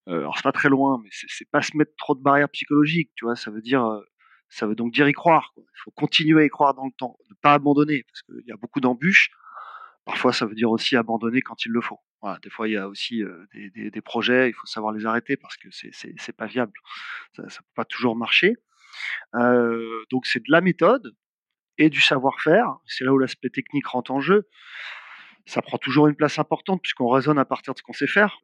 alors 0.07 0.35
c'est 0.35 0.43
pas 0.43 0.51
très 0.51 0.69
loin, 0.69 0.99
mais 1.03 1.09
c'est 1.11 1.49
pas 1.49 1.61
se 1.61 1.75
mettre 1.77 1.95
trop 1.97 2.15
de 2.15 2.21
barrières 2.21 2.49
psychologiques. 2.49 3.11
Tu 3.15 3.25
vois, 3.25 3.35
ça 3.35 3.51
veut 3.51 3.61
dire, 3.61 3.85
euh, 3.85 4.01
ça 4.49 4.67
veut 4.67 4.75
donc 4.75 4.93
dire 4.93 5.07
y 5.07 5.13
croire. 5.13 5.53
Il 5.57 5.81
faut 5.83 5.91
continuer 5.91 6.43
à 6.43 6.45
y 6.45 6.49
croire 6.49 6.73
dans 6.73 6.85
le 6.85 6.91
temps, 6.97 7.17
ne 7.29 7.35
pas 7.41 7.53
abandonner, 7.53 8.03
parce 8.03 8.21
qu'il 8.23 8.47
y 8.47 8.51
a 8.51 8.57
beaucoup 8.57 8.79
d'embûches. 8.79 9.31
Parfois, 10.05 10.33
ça 10.33 10.45
veut 10.45 10.55
dire 10.55 10.71
aussi 10.71 10.95
abandonner 10.95 11.41
quand 11.41 11.65
il 11.65 11.71
le 11.71 11.81
faut. 11.81 11.99
Voilà, 12.21 12.39
des 12.39 12.49
fois, 12.49 12.67
il 12.67 12.71
y 12.71 12.77
a 12.77 12.87
aussi 12.87 13.23
euh, 13.23 13.45
des, 13.53 14.01
projets, 14.01 14.49
il 14.49 14.53
faut 14.53 14.65
savoir 14.65 14.93
les 14.93 15.05
arrêter 15.05 15.37
parce 15.37 15.57
que 15.57 15.69
c'est 15.71 16.35
pas 16.35 16.47
viable. 16.47 16.73
Ça, 17.35 17.47
ça 17.49 17.59
peut 17.61 17.73
pas 17.75 17.85
toujours 17.85 18.15
marcher. 18.15 18.55
Euh, 19.35 20.03
donc 20.09 20.25
c'est 20.25 20.39
de 20.39 20.51
la 20.51 20.61
méthode 20.61 21.15
et 21.77 21.89
du 21.89 22.01
savoir-faire. 22.01 22.77
C'est 22.85 23.03
là 23.03 23.13
où 23.13 23.17
l'aspect 23.17 23.49
technique 23.49 23.87
rentre 23.87 24.11
en 24.11 24.19
jeu. 24.19 24.47
Ça 25.45 25.61
prend 25.61 25.77
toujours 25.77 26.07
une 26.07 26.15
place 26.15 26.37
importante 26.39 26.81
puisqu'on 26.81 27.09
raisonne 27.09 27.39
à 27.39 27.45
partir 27.45 27.73
de 27.73 27.79
ce 27.79 27.83
qu'on 27.83 27.93
sait 27.93 28.07
faire. 28.07 28.39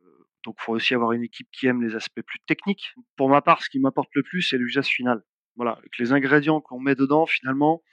Donc 0.48 0.56
il 0.62 0.64
faut 0.64 0.72
aussi 0.72 0.94
avoir 0.96 1.12
une 1.12 1.24
équipe 1.24 1.50
qui 1.52 1.68
aime 1.68 1.84
les 1.84 1.94
aspects 1.94 2.22
plus 2.22 2.40
techniques. 2.48 2.96
Pour 3.18 3.28
ma 3.28 3.42
part, 3.42 3.62
ce 3.62 3.70
qui 3.70 3.80
m'apporte 3.80 4.08
le 4.14 4.24
plus, 4.24 4.42
c'est 4.42 4.58
l'usage 4.58 4.88
final. 4.88 5.22
Voilà, 5.58 5.74
avec 5.74 5.98
les 6.00 6.14
ingrédients 6.14 6.62
qu'on 6.62 6.80
met 6.80 6.96
dedans, 6.96 7.26
finalement, 7.26 7.84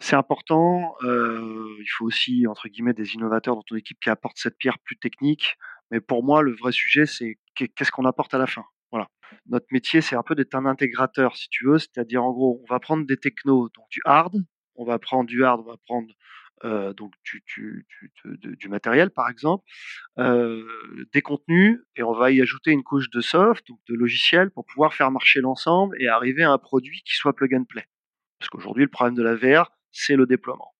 c'est 0.00 0.16
important. 0.16 0.96
Euh, 1.02 1.76
il 1.80 1.86
faut 1.86 2.04
aussi, 2.04 2.46
entre 2.46 2.68
guillemets, 2.68 2.92
des 2.92 3.14
innovateurs 3.14 3.54
dans 3.54 3.62
ton 3.62 3.76
équipe 3.76 3.98
qui 4.00 4.10
apportent 4.10 4.36
cette 4.36 4.58
pierre 4.58 4.78
plus 4.80 4.98
technique. 4.98 5.56
Mais 5.90 6.02
pour 6.02 6.22
moi, 6.22 6.42
le 6.42 6.54
vrai 6.54 6.72
sujet, 6.72 7.06
c'est 7.06 7.38
qu'est-ce 7.54 7.90
qu'on 7.90 8.04
apporte 8.04 8.34
à 8.34 8.38
la 8.38 8.46
fin? 8.46 8.64
Voilà. 8.90 9.08
Notre 9.46 9.66
métier, 9.72 10.02
c'est 10.02 10.16
un 10.16 10.22
peu 10.22 10.34
d'être 10.34 10.54
un 10.54 10.66
intégrateur, 10.66 11.38
si 11.38 11.48
tu 11.48 11.64
veux. 11.64 11.78
C'est-à-dire, 11.78 12.22
en 12.22 12.32
gros, 12.32 12.60
on 12.62 12.70
va 12.70 12.80
prendre 12.80 13.06
des 13.06 13.16
technos, 13.16 13.70
donc 13.70 13.86
du 13.88 14.00
hard, 14.04 14.36
on 14.74 14.84
va 14.84 14.98
prendre 14.98 15.24
du 15.24 15.42
hard, 15.42 15.62
on 15.64 15.70
va 15.70 15.78
prendre 15.86 16.12
donc 16.62 17.12
du, 17.24 17.42
du, 17.46 17.86
du, 18.24 18.56
du, 18.56 18.68
matériel, 18.68 19.10
par 19.10 19.28
exemple, 19.28 19.64
euh, 20.18 20.64
des 21.12 21.20
contenus, 21.20 21.80
et 21.96 22.02
on 22.02 22.12
va 22.12 22.30
y 22.30 22.40
ajouter 22.40 22.70
une 22.70 22.82
couche 22.82 23.10
de 23.10 23.20
soft, 23.20 23.66
donc 23.68 23.78
de 23.88 23.94
logiciel, 23.94 24.50
pour 24.50 24.64
pouvoir 24.64 24.94
faire 24.94 25.10
marcher 25.10 25.40
l'ensemble 25.40 26.00
et 26.00 26.08
arriver 26.08 26.42
à 26.42 26.52
un 26.52 26.58
produit 26.58 27.02
qui 27.04 27.14
soit 27.14 27.34
plug 27.34 27.54
and 27.54 27.64
play. 27.64 27.86
Parce 28.38 28.48
qu'aujourd'hui, 28.48 28.84
le 28.84 28.90
problème 28.90 29.14
de 29.14 29.22
la 29.22 29.34
VR, 29.34 29.72
c'est 29.92 30.16
le 30.16 30.26
déploiement. 30.26 30.72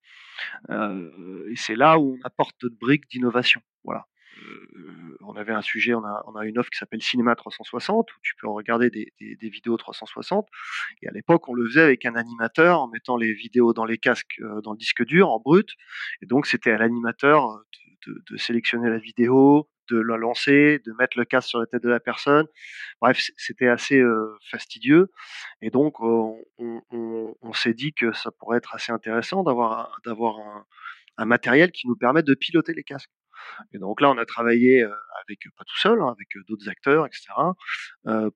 Euh, 0.70 1.50
et 1.50 1.56
c'est 1.56 1.76
là 1.76 1.98
où 1.98 2.18
on 2.18 2.26
apporte 2.26 2.56
notre 2.62 2.76
brique 2.76 3.08
d'innovation. 3.10 3.60
Voilà 3.84 4.06
euh, 4.42 5.16
on 5.20 5.34
avait 5.36 5.52
un 5.52 5.62
sujet, 5.62 5.94
on 5.94 6.04
a, 6.04 6.44
une 6.44 6.58
offre 6.58 6.70
qui 6.70 6.78
s'appelle 6.78 7.02
Cinéma 7.02 7.34
360, 7.34 8.10
où 8.10 8.16
tu 8.22 8.34
peux 8.36 8.48
regarder 8.48 8.90
des, 8.90 9.10
vidéos 9.48 9.76
360. 9.76 10.48
Et 11.02 11.08
à 11.08 11.12
l'époque, 11.12 11.48
on 11.48 11.54
le 11.54 11.66
faisait 11.66 11.82
avec 11.82 12.04
un 12.04 12.14
animateur 12.14 12.80
en 12.80 12.88
mettant 12.88 13.16
les 13.16 13.32
vidéos 13.32 13.72
dans 13.72 13.84
les 13.84 13.98
casques, 13.98 14.40
euh, 14.40 14.60
dans 14.60 14.72
le 14.72 14.78
disque 14.78 15.04
dur, 15.04 15.30
en 15.30 15.40
brut. 15.40 15.70
Et 16.22 16.26
donc, 16.26 16.46
c'était 16.46 16.72
à 16.72 16.78
l'animateur 16.78 17.62
de, 18.06 18.22
de, 18.30 18.36
sélectionner 18.36 18.90
la 18.90 18.98
vidéo, 18.98 19.68
de 19.90 19.98
la 19.98 20.16
lancer, 20.16 20.80
de 20.84 20.92
mettre 20.98 21.18
le 21.18 21.24
casque 21.24 21.48
sur 21.48 21.60
la 21.60 21.66
tête 21.66 21.82
de 21.82 21.88
la 21.88 22.00
personne. 22.00 22.46
Bref, 23.00 23.30
c'était 23.36 23.68
assez 23.68 23.98
euh, 23.98 24.36
fastidieux. 24.50 25.10
Et 25.62 25.70
donc, 25.70 26.00
on, 26.00 26.42
s'est 27.52 27.74
dit 27.74 27.92
que 27.92 28.12
ça 28.12 28.30
pourrait 28.32 28.58
être 28.58 28.74
assez 28.74 28.90
intéressant 28.90 29.44
d'avoir 29.44 29.92
un 31.16 31.24
matériel 31.24 31.70
qui 31.70 31.86
nous 31.86 31.96
permette 31.96 32.26
de 32.26 32.34
piloter 32.34 32.74
les 32.74 32.82
casques. 32.82 33.10
Et 33.72 33.78
donc 33.78 34.00
là, 34.00 34.10
on 34.10 34.18
a 34.18 34.24
travaillé 34.24 34.82
avec, 34.82 35.40
pas 35.56 35.64
tout 35.64 35.78
seul, 35.78 36.00
hein, 36.00 36.08
avec 36.08 36.28
d'autres 36.48 36.68
acteurs, 36.68 37.06
etc., 37.06 37.32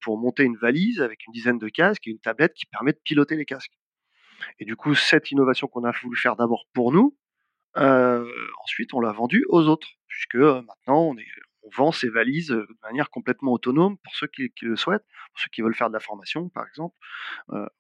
pour 0.01 0.19
monter 0.19 0.45
une 0.45 0.57
valise 0.57 1.01
avec 1.01 1.27
une 1.27 1.33
dizaine 1.33 1.59
de 1.59 1.69
casques 1.69 2.07
et 2.07 2.11
une 2.11 2.21
tablette 2.21 2.55
qui 2.55 2.67
permet 2.67 2.93
de 2.93 3.01
piloter 3.03 3.37
les 3.37 3.45
casques. 3.45 3.79
Et 4.59 4.65
du 4.65 4.77
coup, 4.77 4.95
cette 4.95 5.31
innovation 5.31 5.67
qu'on 5.67 5.85
a 5.85 5.91
voulu 6.03 6.17
faire 6.17 6.37
d'abord 6.37 6.67
pour 6.73 6.93
nous, 6.93 7.17
ensuite, 7.75 8.95
on 8.95 9.01
l'a 9.01 9.13
vendue 9.13 9.45
aux 9.49 9.67
autres, 9.67 9.89
puisque 10.07 10.37
maintenant, 10.37 11.13
on, 11.13 11.17
vend 11.77 11.93
ces 11.93 12.09
valises 12.09 12.49
de 12.49 12.79
manière 12.83 13.11
complètement 13.11 13.53
autonome 13.53 13.99
pour 13.99 14.15
ceux 14.15 14.27
qui, 14.27 14.51
le 14.63 14.75
souhaitent, 14.75 15.05
pour 15.33 15.41
ceux 15.41 15.51
qui 15.53 15.61
veulent 15.61 15.75
faire 15.75 15.89
de 15.89 15.93
la 15.93 16.01
formation, 16.01 16.49
par 16.49 16.67
exemple. 16.67 16.97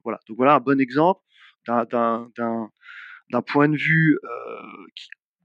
voilà. 0.05 0.21
Donc 0.29 0.37
voilà 0.37 0.57
un 0.57 0.61
bon 0.61 0.79
exemple 0.79 1.23
d'un 1.67 3.43
point 3.47 3.69
de 3.69 3.77
vue 3.77 4.19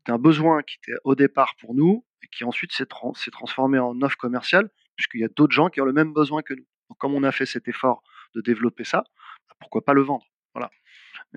d'un 0.06 0.18
besoin 0.18 0.62
qui 0.64 0.78
était 0.78 0.98
au 1.04 1.16
départ 1.16 1.56
pour 1.60 1.74
nous 1.74 2.06
et 2.22 2.28
qui 2.28 2.44
ensuite 2.44 2.72
s'est 2.72 2.86
transformé 2.86 3.80
en 3.80 4.02
offre 4.02 4.18
commerciale 4.18 4.70
puisqu'il 4.96 5.22
y 5.22 5.24
a 5.24 5.30
d'autres 5.30 5.54
gens 5.54 5.70
qui 5.70 5.82
ont 5.82 5.86
le 5.86 5.94
même 5.94 6.14
besoin 6.14 6.42
que 6.42 6.54
nous. 6.54 6.66
Donc, 6.90 6.98
comme 6.98 7.14
on 7.14 7.24
a 7.24 7.32
fait 7.32 7.46
cet 7.46 7.68
effort 7.68 8.04
de 8.36 8.42
développer 8.42 8.84
ça, 8.84 9.04
bah, 9.48 9.56
pourquoi 9.60 9.84
pas 9.84 9.94
le 9.94 10.02
vendre 10.02 10.26
Voilà. 10.54 10.70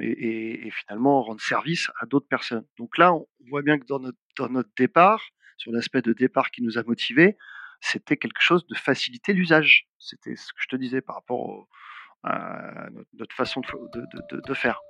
Et, 0.01 0.71
finalement 0.71 1.23
rendre 1.23 1.41
service 1.41 1.91
à 2.01 2.07
d'autres 2.07 2.29
personnes. 2.29 2.67
Donc 2.77 2.99
là, 2.99 3.15
on 3.15 3.27
voit 3.49 3.63
bien 3.63 3.79
que 3.79 3.87
dans 3.87 3.99
notre, 3.99 4.19
dans 4.37 4.49
notre 4.49 4.71
départ, 4.77 5.23
sur 5.57 5.73
l'aspect 5.73 6.03
de 6.03 6.13
départ 6.13 6.51
qui 6.51 6.63
nous 6.63 6.77
a 6.77 6.83
motivés, 6.83 7.39
c'était 7.81 8.17
quelque 8.17 8.41
chose 8.41 8.67
de 8.67 8.75
faciliter 8.75 9.33
l'usage. 9.33 9.89
C'était 9.99 10.37
ce 10.37 10.53
que 10.53 10.61
je 10.61 10.69
te 10.69 10.77
disais 10.77 11.01
par 11.01 11.17
rapport 11.17 11.41
au, 11.41 11.69
notre 13.15 13.35
façon 13.35 13.61
de, 13.93 14.55
faire. 14.55 14.81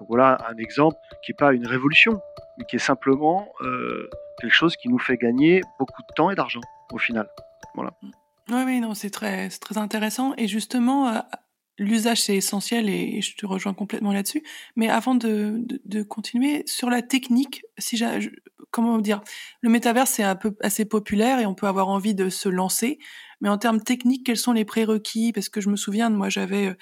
Donc 0.00 0.08
voilà 0.08 0.38
un 0.48 0.56
exemple 0.56 0.96
qui 1.24 1.32
n'est 1.32 1.36
pas 1.36 1.52
une 1.52 1.66
révolution, 1.66 2.20
mais 2.58 2.64
qui 2.64 2.76
est 2.76 2.80
simplement 2.80 3.48
euh, 3.60 4.08
quelque 4.40 4.52
chose 4.52 4.76
qui 4.76 4.88
nous 4.88 4.98
fait 4.98 5.16
gagner 5.16 5.60
beaucoup 5.78 6.02
de 6.02 6.14
temps 6.14 6.30
et 6.30 6.34
d'argent 6.34 6.60
au 6.92 6.98
final. 6.98 7.28
Voilà. 7.74 7.92
Oui, 8.50 8.62
oui, 8.66 8.80
non, 8.80 8.94
c'est 8.94 9.10
très, 9.10 9.48
très 9.48 9.78
intéressant. 9.78 10.34
Et 10.36 10.48
justement, 10.48 11.08
euh, 11.08 11.18
l'usage 11.78 12.22
c'est 12.22 12.36
essentiel 12.36 12.88
et, 12.88 13.20
je 13.20 13.36
te 13.36 13.46
rejoins 13.46 13.74
complètement 13.74 14.12
là-dessus. 14.12 14.42
Mais 14.76 14.88
avant 14.88 15.14
de, 15.14 15.64
de, 15.84 16.02
continuer 16.02 16.62
sur 16.66 16.90
la 16.90 17.02
technique, 17.02 17.64
si 17.78 18.02
comment 18.70 18.98
dire, 18.98 19.22
le 19.60 19.70
métavers 19.70 20.06
c'est 20.06 20.22
un 20.22 20.36
peu 20.36 20.56
assez 20.60 20.84
populaire 20.84 21.38
et 21.38 21.46
on 21.46 21.54
peut 21.54 21.66
avoir 21.66 21.88
envie 21.88 22.14
de 22.14 22.28
se 22.28 22.48
lancer. 22.48 22.98
Mais 23.44 23.50
en 23.50 23.58
termes 23.58 23.82
techniques, 23.82 24.24
quels 24.24 24.38
sont 24.38 24.54
les 24.54 24.64
prérequis? 24.64 25.30
Parce 25.34 25.50
que 25.50 25.60
je 25.60 25.68
me 25.68 25.76
souviens, 25.76 26.08
moi 26.08 26.30
j'avais 26.30 26.68
euh, 26.68 26.74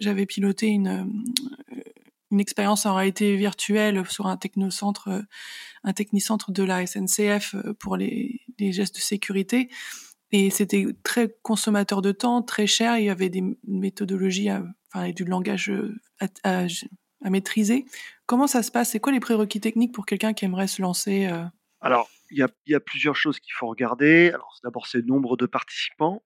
j'avais 0.00 0.24
piloté 0.24 0.68
une 0.68 0.86
euh, 0.86 1.82
une 2.30 2.38
expérience 2.38 2.86
en 2.86 2.94
réalité 2.94 3.34
virtuelle 3.34 4.08
sur 4.08 4.28
un 4.28 4.36
technocentre, 4.36 5.08
euh, 5.08 5.22
un 5.82 5.92
technicentre 5.92 6.52
de 6.52 6.62
la 6.62 6.86
SNCF 6.86 7.56
pour 7.80 7.96
les, 7.96 8.40
les 8.60 8.70
gestes 8.70 8.94
de 8.94 9.00
sécurité. 9.00 9.68
Et 10.30 10.50
c'était 10.50 10.86
très 11.02 11.34
consommateur 11.42 12.02
de 12.02 12.12
temps, 12.12 12.40
très 12.40 12.68
cher. 12.68 12.98
Il 12.98 13.06
y 13.06 13.10
avait 13.10 13.28
des 13.28 13.42
méthodologies, 13.66 14.50
enfin, 14.50 15.06
et 15.06 15.12
du 15.12 15.24
langage 15.24 15.72
à, 16.20 16.66
maîtriser. 17.28 17.84
Comment 18.26 18.46
ça 18.46 18.62
se 18.62 18.70
passe? 18.70 18.90
C'est 18.90 19.00
quoi 19.00 19.12
les 19.12 19.20
prérequis 19.20 19.60
techniques 19.60 19.92
pour 19.92 20.06
quelqu'un 20.06 20.34
qui 20.34 20.44
aimerait 20.44 20.68
se 20.68 20.82
lancer? 20.82 21.28
Alors, 21.80 22.08
il 22.30 22.48
y 22.66 22.74
a, 22.74 22.80
plusieurs 22.80 23.16
choses 23.16 23.40
qu'il 23.40 23.52
faut 23.52 23.66
regarder. 23.66 24.30
Alors, 24.32 24.58
d'abord, 24.62 24.86
c'est 24.86 24.98
le 24.98 25.04
nombre 25.04 25.36
de 25.36 25.46
participants. 25.46 26.22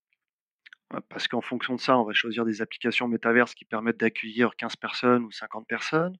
Parce 1.08 1.28
qu'en 1.28 1.40
fonction 1.40 1.76
de 1.76 1.80
ça, 1.80 1.96
on 1.98 2.04
va 2.04 2.12
choisir 2.12 2.44
des 2.44 2.62
applications 2.62 3.06
métaverses 3.06 3.54
qui 3.54 3.64
permettent 3.64 4.00
d'accueillir 4.00 4.56
15 4.56 4.74
personnes 4.74 5.22
ou 5.24 5.30
50 5.30 5.66
personnes. 5.68 6.16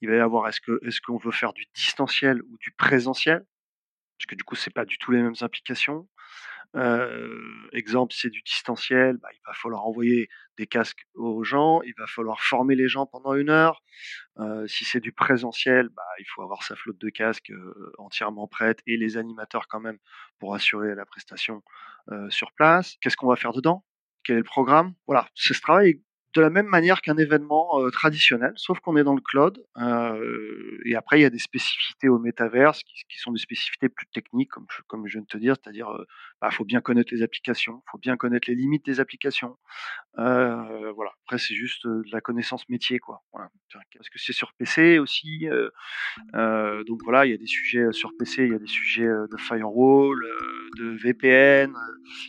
Il 0.00 0.08
va 0.08 0.16
y 0.16 0.18
avoir 0.18 0.48
est-ce 0.48 0.60
qu'on 0.60 1.16
est 1.16 1.24
veut 1.24 1.30
faire 1.30 1.52
du 1.52 1.66
distanciel 1.74 2.42
ou 2.42 2.58
du 2.58 2.72
présentiel? 2.72 3.46
Parce 4.18 4.26
que 4.26 4.34
du 4.34 4.42
coup, 4.42 4.56
c'est 4.56 4.74
pas 4.74 4.84
du 4.84 4.98
tout 4.98 5.12
les 5.12 5.22
mêmes 5.22 5.36
applications 5.42 6.08
exemple, 7.72 8.14
c'est 8.16 8.30
du 8.30 8.42
distanciel, 8.42 9.16
bah, 9.18 9.28
il 9.32 9.40
va 9.46 9.52
falloir 9.54 9.86
envoyer 9.86 10.28
des 10.56 10.66
casques 10.66 11.06
aux 11.14 11.42
gens, 11.42 11.82
il 11.82 11.94
va 11.98 12.06
falloir 12.06 12.40
former 12.40 12.74
les 12.74 12.88
gens 12.88 13.06
pendant 13.06 13.34
une 13.34 13.50
heure. 13.50 13.82
si 14.66 14.84
c'est 14.84 15.00
du 15.00 15.12
présentiel, 15.12 15.88
bah, 15.88 16.02
il 16.18 16.26
faut 16.26 16.42
avoir 16.42 16.62
sa 16.62 16.76
flotte 16.76 16.98
de 16.98 17.10
casques 17.10 17.52
entièrement 17.98 18.46
prête 18.46 18.80
et 18.86 18.96
les 18.96 19.16
animateurs 19.16 19.68
quand 19.68 19.80
même 19.80 19.98
pour 20.38 20.54
assurer 20.54 20.94
la 20.94 21.06
prestation 21.06 21.62
sur 22.28 22.52
place. 22.52 22.96
Qu'est-ce 23.00 23.16
qu'on 23.16 23.28
va 23.28 23.36
faire 23.36 23.52
dedans? 23.52 23.84
Quel 24.22 24.36
est 24.36 24.40
le 24.40 24.44
programme? 24.44 24.94
Voilà, 25.06 25.28
c'est 25.34 25.54
ce 25.54 25.60
travail 25.60 26.02
de 26.34 26.40
la 26.40 26.50
même 26.50 26.66
manière 26.66 27.02
qu'un 27.02 27.16
événement 27.16 27.80
euh, 27.80 27.90
traditionnel, 27.90 28.52
sauf 28.56 28.78
qu'on 28.80 28.96
est 28.96 29.02
dans 29.02 29.14
le 29.14 29.20
cloud. 29.20 29.64
Euh, 29.78 30.78
et 30.84 30.94
après, 30.94 31.18
il 31.18 31.22
y 31.22 31.26
a 31.26 31.30
des 31.30 31.38
spécificités 31.38 32.08
au 32.08 32.18
métaverse 32.18 32.82
qui, 32.84 33.18
sont 33.18 33.32
des 33.32 33.40
spécificités 33.40 33.88
plus 33.88 34.06
techniques, 34.06 34.50
comme 34.86 35.06
je, 35.06 35.12
viens 35.12 35.22
de 35.22 35.26
te 35.26 35.36
dire, 35.36 35.56
c'est-à-dire, 35.62 35.88
il 35.92 36.00
euh, 36.00 36.04
bah, 36.40 36.50
faut 36.50 36.64
bien 36.64 36.80
connaître 36.80 37.12
les 37.12 37.22
applications, 37.22 37.82
il 37.86 37.90
faut 37.90 37.98
bien 37.98 38.16
connaître 38.16 38.48
les 38.48 38.54
limites 38.54 38.84
des 38.84 39.00
applications. 39.00 39.56
Voilà. 40.14 41.12
Après, 41.26 41.38
c'est 41.38 41.54
juste 41.54 41.86
de 41.86 42.04
la 42.12 42.20
connaissance 42.20 42.68
métier, 42.68 42.98
quoi. 42.98 43.22
Voilà. 43.32 43.50
Parce 43.72 44.08
que 44.08 44.18
c'est 44.18 44.32
sur 44.32 44.52
PC 44.54 44.98
aussi. 44.98 45.46
donc 46.32 47.00
voilà, 47.04 47.26
il 47.26 47.30
y 47.30 47.34
a 47.34 47.38
des 47.38 47.46
sujets 47.46 47.92
sur 47.92 48.10
PC, 48.18 48.44
il 48.44 48.52
y 48.52 48.54
a 48.54 48.58
des 48.58 48.66
sujets 48.66 49.06
de 49.06 49.36
firewall, 49.36 50.18
de 50.78 50.96
VPN 50.96 51.74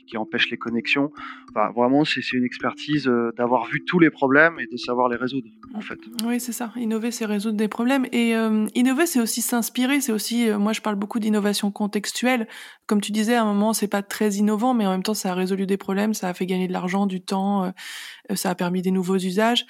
qui 0.07 0.17
empêchent 0.17 0.49
les 0.49 0.57
connexions. 0.57 1.11
Enfin, 1.49 1.71
vraiment, 1.71 2.05
c'est 2.05 2.21
une 2.33 2.45
expertise 2.45 3.05
d'avoir 3.35 3.65
vu 3.65 3.83
tous 3.91 3.99
les 3.99 4.09
problèmes 4.09 4.57
et 4.57 4.67
de 4.67 4.77
savoir 4.77 5.09
les 5.09 5.17
résoudre, 5.17 5.49
en 5.73 5.81
fait. 5.81 5.99
Oui, 6.23 6.39
c'est 6.39 6.53
ça. 6.53 6.71
Innover, 6.77 7.11
c'est 7.11 7.25
résoudre 7.25 7.57
des 7.57 7.67
problèmes. 7.67 8.05
Et 8.13 8.37
euh, 8.37 8.65
innover, 8.73 9.05
c'est 9.05 9.19
aussi 9.19 9.41
s'inspirer. 9.41 9.99
C'est 9.99 10.13
aussi, 10.13 10.49
euh, 10.49 10.57
moi, 10.57 10.71
je 10.71 10.79
parle 10.79 10.95
beaucoup 10.95 11.19
d'innovation 11.19 11.71
contextuelle. 11.71 12.47
Comme 12.87 13.01
tu 13.01 13.11
disais, 13.11 13.35
à 13.35 13.41
un 13.41 13.45
moment, 13.45 13.73
c'est 13.73 13.89
pas 13.89 14.01
très 14.01 14.35
innovant, 14.35 14.73
mais 14.73 14.87
en 14.87 14.91
même 14.91 15.03
temps, 15.03 15.13
ça 15.13 15.31
a 15.31 15.33
résolu 15.33 15.65
des 15.65 15.75
problèmes, 15.75 16.13
ça 16.13 16.29
a 16.29 16.33
fait 16.33 16.45
gagner 16.45 16.69
de 16.69 16.71
l'argent, 16.71 17.05
du 17.05 17.19
temps, 17.19 17.65
euh, 17.65 18.35
ça 18.35 18.51
a 18.51 18.55
permis 18.55 18.81
des 18.81 18.91
nouveaux 18.91 19.17
usages. 19.17 19.65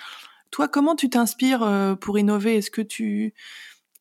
Toi, 0.52 0.68
comment 0.68 0.96
tu 0.96 1.10
t'inspires 1.10 1.98
pour 2.00 2.20
innover? 2.20 2.58
Est-ce 2.58 2.70
que 2.70 2.84
tu 2.84 3.34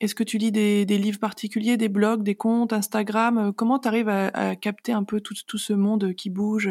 est-ce 0.01 0.15
que 0.15 0.25
tu 0.25 0.37
lis 0.37 0.53
des, 0.53 0.85
livres 0.85 1.19
particuliers, 1.19 1.79
des 1.79 1.89
blogs, 1.89 2.23
des 2.23 2.35
comptes, 2.35 2.75
Instagram? 2.75 3.53
Comment 3.57 3.79
tu 3.79 3.89
arrives 3.89 4.09
à, 4.09 4.55
capter 4.57 4.93
un 4.93 5.05
peu 5.05 5.21
tout 5.21 5.59
ce 5.59 5.73
monde 5.73 6.13
qui 6.15 6.29
bouge 6.29 6.69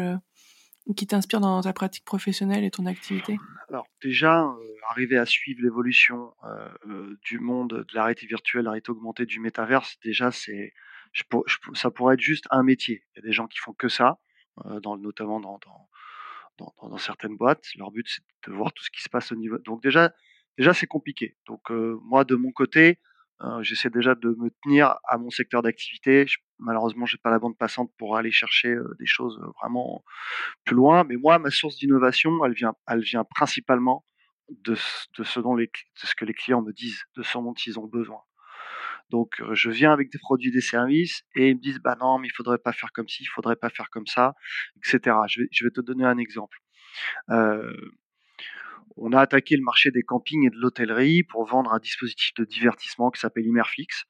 qui 0.94 1.06
t'inspire 1.06 1.40
dans 1.40 1.60
ta 1.60 1.72
pratique 1.72 2.04
professionnelle 2.04 2.64
et 2.64 2.70
ton 2.70 2.86
activité? 2.86 3.38
Alors 3.68 3.86
déjà, 4.02 4.42
euh, 4.42 4.74
arriver 4.88 5.16
à 5.16 5.26
suivre 5.26 5.62
l'évolution 5.62 6.34
euh, 6.44 6.68
euh, 6.88 7.18
du 7.22 7.38
monde 7.38 7.84
de 7.88 7.94
la 7.94 8.04
réalité 8.04 8.26
virtuelle, 8.26 8.64
la 8.64 8.70
réalité 8.70 8.90
augmentée, 8.90 9.26
du 9.26 9.38
métaverse, 9.38 9.98
déjà 10.02 10.32
c'est, 10.32 10.72
ça 11.74 11.90
pourrait 11.90 12.14
être 12.14 12.20
juste 12.20 12.46
un 12.50 12.62
métier. 12.62 13.04
Il 13.14 13.20
y 13.20 13.24
a 13.24 13.28
des 13.28 13.32
gens 13.32 13.46
qui 13.46 13.58
font 13.58 13.72
que 13.72 13.88
ça, 13.88 14.18
notamment 14.84 15.40
dans, 15.40 15.60
dans, 16.58 16.74
dans, 16.88 16.98
certaines 16.98 17.36
boîtes. 17.36 17.64
Leur 17.76 17.92
but 17.92 18.06
c'est 18.08 18.50
de 18.50 18.54
voir 18.54 18.72
tout 18.72 18.82
ce 18.82 18.90
qui 18.90 19.02
se 19.02 19.08
passe 19.08 19.30
au 19.30 19.36
niveau. 19.36 19.58
Donc 19.58 19.82
déjà, 19.82 20.12
déjà 20.58 20.74
c'est 20.74 20.88
compliqué. 20.88 21.36
Donc 21.46 21.70
moi 21.70 22.24
de 22.24 22.34
mon 22.34 22.50
côté, 22.50 22.98
j'essaie 23.62 23.90
déjà 23.90 24.14
de 24.14 24.36
me 24.38 24.50
tenir 24.62 24.96
à 25.08 25.18
mon 25.18 25.30
secteur 25.30 25.62
d'activité. 25.62 26.26
Malheureusement, 26.58 27.06
j'ai 27.06 27.18
pas 27.18 27.30
la 27.30 27.38
bande 27.38 27.56
passante 27.56 27.90
pour 27.98 28.16
aller 28.16 28.30
chercher 28.30 28.76
des 28.98 29.06
choses 29.06 29.40
vraiment 29.60 30.04
plus 30.64 30.76
loin. 30.76 31.04
Mais 31.04 31.16
moi, 31.16 31.38
ma 31.38 31.50
source 31.50 31.76
d'innovation, 31.76 32.44
elle 32.44 32.52
vient, 32.52 32.74
elle 32.86 33.00
vient 33.00 33.24
principalement 33.24 34.04
de, 34.50 34.76
de, 35.18 35.24
ce 35.24 35.40
dont 35.40 35.54
les, 35.54 35.66
de 35.66 36.06
ce 36.06 36.14
que 36.14 36.24
les 36.24 36.34
clients 36.34 36.62
me 36.62 36.72
disent, 36.72 37.04
de 37.16 37.22
ce 37.22 37.38
dont 37.38 37.54
ils 37.66 37.78
ont 37.78 37.86
besoin. 37.86 38.20
Donc, 39.10 39.42
je 39.52 39.70
viens 39.70 39.92
avec 39.92 40.10
des 40.12 40.18
produits, 40.18 40.52
des 40.52 40.60
services, 40.60 41.24
et 41.34 41.50
ils 41.50 41.56
me 41.56 41.60
disent, 41.60 41.80
bah 41.80 41.96
non, 42.00 42.18
mais 42.18 42.28
il 42.28 42.30
faudrait 42.30 42.58
pas 42.58 42.72
faire 42.72 42.90
comme 42.92 43.08
ci, 43.08 43.24
il 43.24 43.26
faudrait 43.26 43.56
pas 43.56 43.70
faire 43.70 43.90
comme 43.90 44.06
ça, 44.06 44.34
etc. 44.76 45.16
Je 45.28 45.64
vais, 45.64 45.70
te 45.70 45.80
donner 45.80 46.04
un 46.04 46.16
exemple. 46.18 46.58
On 49.00 49.12
a 49.12 49.20
attaqué 49.20 49.56
le 49.56 49.62
marché 49.62 49.90
des 49.90 50.02
campings 50.02 50.46
et 50.46 50.50
de 50.50 50.56
l'hôtellerie 50.56 51.22
pour 51.22 51.46
vendre 51.46 51.72
un 51.72 51.78
dispositif 51.78 52.34
de 52.34 52.44
divertissement 52.44 53.10
qui 53.10 53.18
s'appelle 53.18 53.46
Immerfix. 53.46 54.04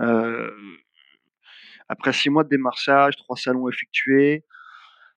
Euh, 0.00 0.50
après 1.88 2.12
six 2.12 2.28
mois 2.28 2.44
de 2.44 2.50
démarchage, 2.50 3.16
trois 3.16 3.36
salons 3.36 3.68
effectués, 3.68 4.44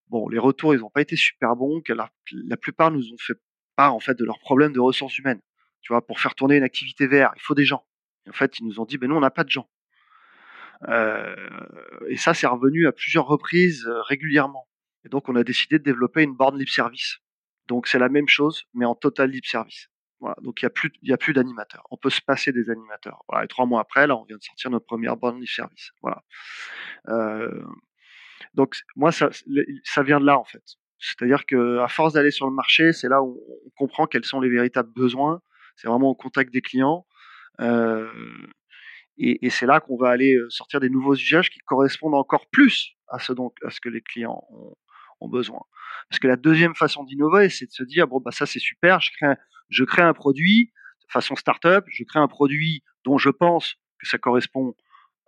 bon, 0.08 0.30
les 0.30 0.40
retours, 0.40 0.74
ils 0.74 0.80
n'ont 0.80 0.90
pas 0.90 1.02
été 1.02 1.18
super 1.18 1.56
bons. 1.56 1.82
La, 1.90 2.10
la, 2.32 2.58
plupart 2.58 2.92
nous 2.92 3.12
ont 3.12 3.18
fait 3.20 3.38
part 3.76 3.94
en 3.94 4.00
fait 4.00 4.18
de 4.18 4.24
leurs 4.24 4.40
problèmes 4.40 4.72
de 4.72 4.80
ressources 4.80 5.18
humaines. 5.18 5.42
Tu 5.82 5.92
vois, 5.92 6.06
pour 6.06 6.20
faire 6.20 6.36
tourner 6.36 6.58
une 6.58 6.64
activité 6.64 7.08
VR, 7.08 7.32
il 7.36 7.42
faut 7.42 7.56
des 7.56 7.66
gens. 7.66 7.86
en 8.28 8.34
fait, 8.34 8.60
ils 8.60 8.66
nous 8.66 8.80
ont 8.80 8.86
dit, 8.86 8.98
ben 8.98 9.10
nous, 9.10 9.16
on 9.16 9.22
n'a 9.22 9.32
pas 9.32 9.44
de 9.44 9.50
gens. 9.50 9.70
Euh, 10.88 11.36
et 12.08 12.16
ça, 12.16 12.34
c'est 12.34 12.48
revenu 12.48 12.88
à 12.88 12.94
plusieurs 12.94 13.26
reprises 13.26 13.86
euh, 13.86 14.02
régulièrement. 14.04 14.70
Et 15.06 15.10
donc, 15.10 15.28
on 15.28 15.36
a 15.36 15.44
décidé 15.44 15.78
de 15.78 15.84
développer 15.84 16.24
une 16.24 16.36
borne 16.36 16.58
libre 16.58 16.72
service. 16.72 17.20
Donc 17.70 17.88
c'est 17.88 18.00
la 18.00 18.10
même 18.10 18.28
chose, 18.28 18.66
mais 18.74 18.86
en 18.86 18.96
total 18.96 19.30
libre 19.30 19.48
service. 19.48 19.90
Donc 20.42 20.62
il 20.62 20.66
n'y 20.66 20.68
a 20.68 20.70
plus, 20.72 20.92
plus 21.20 21.34
d'animateurs. 21.34 21.84
On 21.92 21.98
peut 21.98 22.10
se 22.10 22.20
passer 22.20 22.52
des 22.52 22.70
animateurs. 22.70 23.24
Et 23.42 23.48
trois 23.48 23.66
mois 23.66 23.80
après, 23.80 24.06
là, 24.08 24.18
on 24.18 24.26
vient 24.26 24.36
de 24.36 24.44
sortir 24.44 24.70
notre 24.72 24.86
première 24.86 25.16
borne 25.16 25.40
libre 25.40 25.50
service. 25.50 25.92
Euh, 27.08 27.64
donc 28.56 28.76
moi, 28.96 29.12
ça, 29.12 29.30
vient 30.04 30.20
de 30.20 30.26
là 30.26 30.38
en 30.38 30.44
fait. 30.44 30.64
C'est-à-dire 30.98 31.46
que 31.46 31.78
à 31.78 31.88
force 31.88 32.14
d'aller 32.14 32.32
sur 32.32 32.48
le 32.48 32.54
marché, 32.54 32.92
c'est 32.92 33.08
là 33.08 33.22
où 33.22 33.40
on 33.66 33.70
comprend 33.78 34.08
quels 34.08 34.26
sont 34.26 34.42
les 34.42 34.50
véritables 34.50 34.92
besoins. 34.92 35.42
C'est 35.78 35.88
vraiment 35.88 36.10
au 36.10 36.16
contact 36.16 36.52
des 36.52 36.62
clients. 36.62 37.06
Euh, 37.62 38.12
Et, 39.18 39.50
c'est 39.50 39.68
là 39.68 39.80
qu'on 39.80 39.98
va 39.98 40.10
aller 40.10 40.36
sortir 40.50 40.80
des 40.80 40.90
nouveaux 40.90 41.16
usages 41.16 41.50
qui 41.50 41.60
correspondent 41.60 42.16
encore 42.16 42.48
plus 42.50 42.96
à 43.10 43.20
ce, 43.20 43.34
donc, 43.34 43.54
à 43.64 43.70
ce 43.70 43.80
que 43.80 43.90
les 43.90 44.02
clients 44.02 44.44
ont, 44.50 44.76
besoin. 45.28 45.62
Parce 46.10 46.20
que 46.20 46.28
la 46.28 46.38
deuxième 46.38 46.76
façon 46.76 47.04
d'innover, 47.04 47.50
c'est 47.50 47.66
de 47.66 47.72
se 47.72 47.84
dire, 47.84 48.08
bon, 48.08 48.20
bah, 48.20 48.32
ça 48.32 48.46
c'est 48.46 48.60
super, 48.60 49.00
je 49.00 49.12
crée, 49.12 49.28
un, 49.28 49.38
je 49.70 49.84
crée 49.84 50.02
un 50.02 50.14
produit, 50.14 50.72
façon 51.08 51.36
startup, 51.36 51.86
je 51.88 52.04
crée 52.04 52.20
un 52.20 52.28
produit 52.28 52.84
dont 53.04 53.18
je 53.18 53.30
pense 53.30 53.76
que 54.00 54.08
ça 54.08 54.18
correspond 54.18 54.76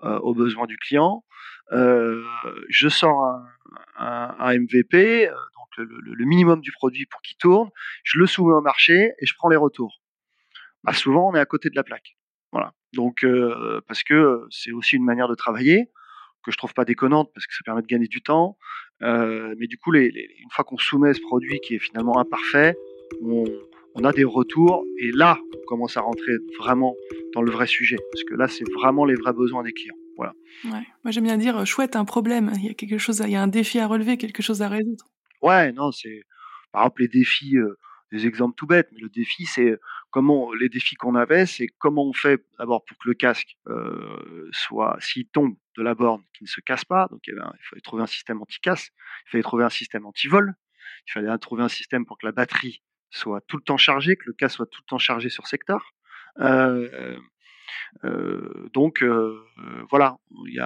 euh, 0.03 0.17
aux 0.19 0.33
besoins 0.33 0.65
du 0.65 0.77
client, 0.77 1.23
euh, 1.71 2.23
je 2.69 2.89
sors 2.89 3.23
un, 3.97 4.57
MVP, 4.57 5.29
euh, 5.29 5.31
donc 5.31 5.77
le, 5.77 5.85
le, 5.85 6.25
minimum 6.25 6.61
du 6.61 6.71
produit 6.71 7.05
pour 7.05 7.21
qu'il 7.21 7.37
tourne, 7.37 7.69
je 8.03 8.17
le 8.17 8.25
soumets 8.25 8.53
au 8.53 8.61
marché 8.61 9.13
et 9.19 9.25
je 9.25 9.33
prends 9.35 9.49
les 9.49 9.57
retours. 9.57 10.01
Bah, 10.83 10.93
souvent, 10.93 11.29
on 11.29 11.35
est 11.35 11.39
à 11.39 11.45
côté 11.45 11.69
de 11.69 11.75
la 11.75 11.83
plaque. 11.83 12.17
Voilà. 12.51 12.73
Donc, 12.93 13.25
parce 13.87 14.03
que 14.03 14.45
c'est 14.49 14.71
aussi 14.73 14.97
une 14.97 15.05
manière 15.05 15.29
de 15.29 15.35
travailler 15.35 15.89
que 16.43 16.51
je 16.51 16.57
trouve 16.57 16.73
pas 16.73 16.85
déconnante 16.85 17.31
parce 17.33 17.47
que 17.47 17.53
ça 17.53 17.61
permet 17.63 17.81
de 17.81 17.87
gagner 17.87 18.07
du 18.07 18.21
temps. 18.21 18.57
Euh, 19.03 19.55
mais 19.57 19.67
du 19.67 19.77
coup, 19.77 19.91
les, 19.91 20.11
les, 20.11 20.29
une 20.39 20.49
fois 20.51 20.63
qu'on 20.63 20.77
soumet 20.77 21.13
ce 21.13 21.21
produit 21.21 21.59
qui 21.59 21.75
est 21.75 21.79
finalement 21.79 22.17
imparfait, 22.19 22.75
on, 23.21 23.43
on, 23.95 24.03
a 24.03 24.11
des 24.11 24.23
retours 24.23 24.85
et 24.99 25.11
là, 25.11 25.37
on 25.55 25.65
commence 25.67 25.97
à 25.97 26.01
rentrer 26.01 26.33
vraiment 26.59 26.95
dans 27.33 27.41
le 27.41 27.51
vrai 27.51 27.67
sujet 27.67 27.97
parce 28.11 28.23
que 28.23 28.35
là, 28.35 28.47
c'est 28.47 28.69
vraiment 28.71 29.05
les 29.05 29.15
vrais 29.15 29.33
besoins 29.33 29.63
des 29.63 29.73
clients. 29.73 29.95
Voilà. 30.17 30.33
Ouais. 30.65 30.85
Moi, 31.03 31.11
j'aime 31.11 31.23
bien 31.23 31.37
dire 31.37 31.65
chouette, 31.65 31.95
un 31.95 32.05
problème. 32.05 32.51
Il 32.57 32.65
y 32.65 32.69
a 32.69 32.73
quelque 32.73 32.97
chose, 32.97 33.21
à, 33.21 33.27
il 33.27 33.31
y 33.31 33.35
a 33.35 33.41
un 33.41 33.47
défi 33.47 33.79
à 33.79 33.87
relever, 33.87 34.17
quelque 34.17 34.43
chose 34.43 34.61
à 34.61 34.69
résoudre. 34.69 35.05
Ouais, 35.41 35.71
non, 35.71 35.91
c'est 35.91 36.21
par 36.71 36.83
exemple 36.83 37.01
les 37.01 37.07
défis. 37.07 37.57
Euh, 37.57 37.77
des 38.11 38.27
exemples 38.27 38.55
tout 38.55 38.67
bêtes, 38.67 38.89
mais 38.91 38.99
le 38.99 39.09
défi, 39.09 39.45
c'est 39.45 39.79
comment 40.09 40.53
les 40.53 40.69
défis 40.69 40.95
qu'on 40.95 41.15
avait, 41.15 41.45
c'est 41.45 41.67
comment 41.67 42.05
on 42.05 42.13
fait 42.13 42.45
d'abord 42.59 42.83
pour 42.83 42.97
que 42.97 43.07
le 43.07 43.13
casque 43.13 43.57
euh, 43.67 44.49
soit, 44.51 44.97
s'il 44.99 45.27
tombe 45.27 45.55
de 45.77 45.83
la 45.83 45.95
borne, 45.95 46.21
qu'il 46.33 46.45
ne 46.45 46.49
se 46.49 46.61
casse 46.61 46.83
pas. 46.83 47.07
Donc 47.09 47.21
il, 47.27 47.35
fallait 47.61 47.81
trouver 47.81 48.03
un 48.03 48.07
système 48.07 48.41
anti-casse, 48.41 48.89
il 49.27 49.31
fallait 49.31 49.43
trouver 49.43 49.63
un 49.63 49.69
système 49.69 50.05
anti-vol, 50.05 50.53
il 51.07 51.11
fallait 51.11 51.37
trouver 51.37 51.63
un 51.63 51.69
système 51.69 52.05
pour 52.05 52.17
que 52.17 52.25
la 52.25 52.33
batterie 52.33 52.83
soit 53.09 53.41
tout 53.47 53.57
le 53.57 53.63
temps 53.63 53.77
chargée, 53.77 54.15
que 54.15 54.25
le 54.25 54.33
casque 54.33 54.57
soit 54.57 54.65
tout 54.65 54.81
le 54.85 54.89
temps 54.89 54.99
chargé 54.99 55.29
sur 55.29 55.47
secteur. 55.47 55.93
Euh, 56.39 57.17
euh, 58.03 58.69
donc 58.73 59.03
voilà, 59.89 60.17
il 60.47 60.61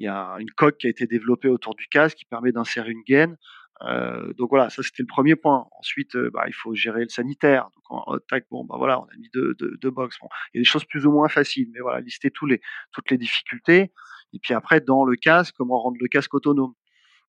il 0.00 0.04
y 0.04 0.08
a 0.08 0.36
une 0.38 0.50
coque 0.52 0.78
qui 0.78 0.86
a 0.86 0.90
été 0.90 1.06
développée 1.06 1.48
autour 1.48 1.74
du 1.74 1.86
casque 1.86 2.16
qui 2.16 2.24
permet 2.24 2.52
d'insérer 2.52 2.90
une 2.90 3.02
gaine. 3.02 3.36
Euh, 3.82 4.32
donc 4.34 4.50
voilà, 4.50 4.68
ça 4.70 4.82
c'était 4.82 5.02
le 5.02 5.06
premier 5.06 5.36
point. 5.36 5.66
Ensuite, 5.78 6.14
euh, 6.16 6.30
bah, 6.32 6.44
il 6.46 6.52
faut 6.54 6.74
gérer 6.74 7.02
le 7.02 7.08
sanitaire. 7.08 7.68
Donc 7.74 7.84
en 7.90 8.18
tac, 8.28 8.46
bon, 8.50 8.64
bah 8.64 8.76
voilà, 8.78 9.00
on 9.00 9.04
a 9.04 9.16
mis 9.18 9.28
deux, 9.32 9.54
deux, 9.54 9.76
deux 9.80 9.90
il 9.90 10.28
y 10.54 10.58
a 10.58 10.60
des 10.60 10.64
choses 10.64 10.84
plus 10.84 11.06
ou 11.06 11.12
moins 11.12 11.28
faciles, 11.28 11.68
mais 11.72 11.80
voilà, 11.80 12.00
lister 12.00 12.30
tous 12.30 12.46
les, 12.46 12.60
toutes 12.92 13.10
les 13.10 13.18
difficultés. 13.18 13.92
Et 14.32 14.38
puis 14.38 14.54
après, 14.54 14.80
dans 14.80 15.04
le 15.04 15.16
casque, 15.16 15.54
comment 15.56 15.80
rendre 15.80 15.96
le 16.00 16.08
casque 16.08 16.34
autonome? 16.34 16.74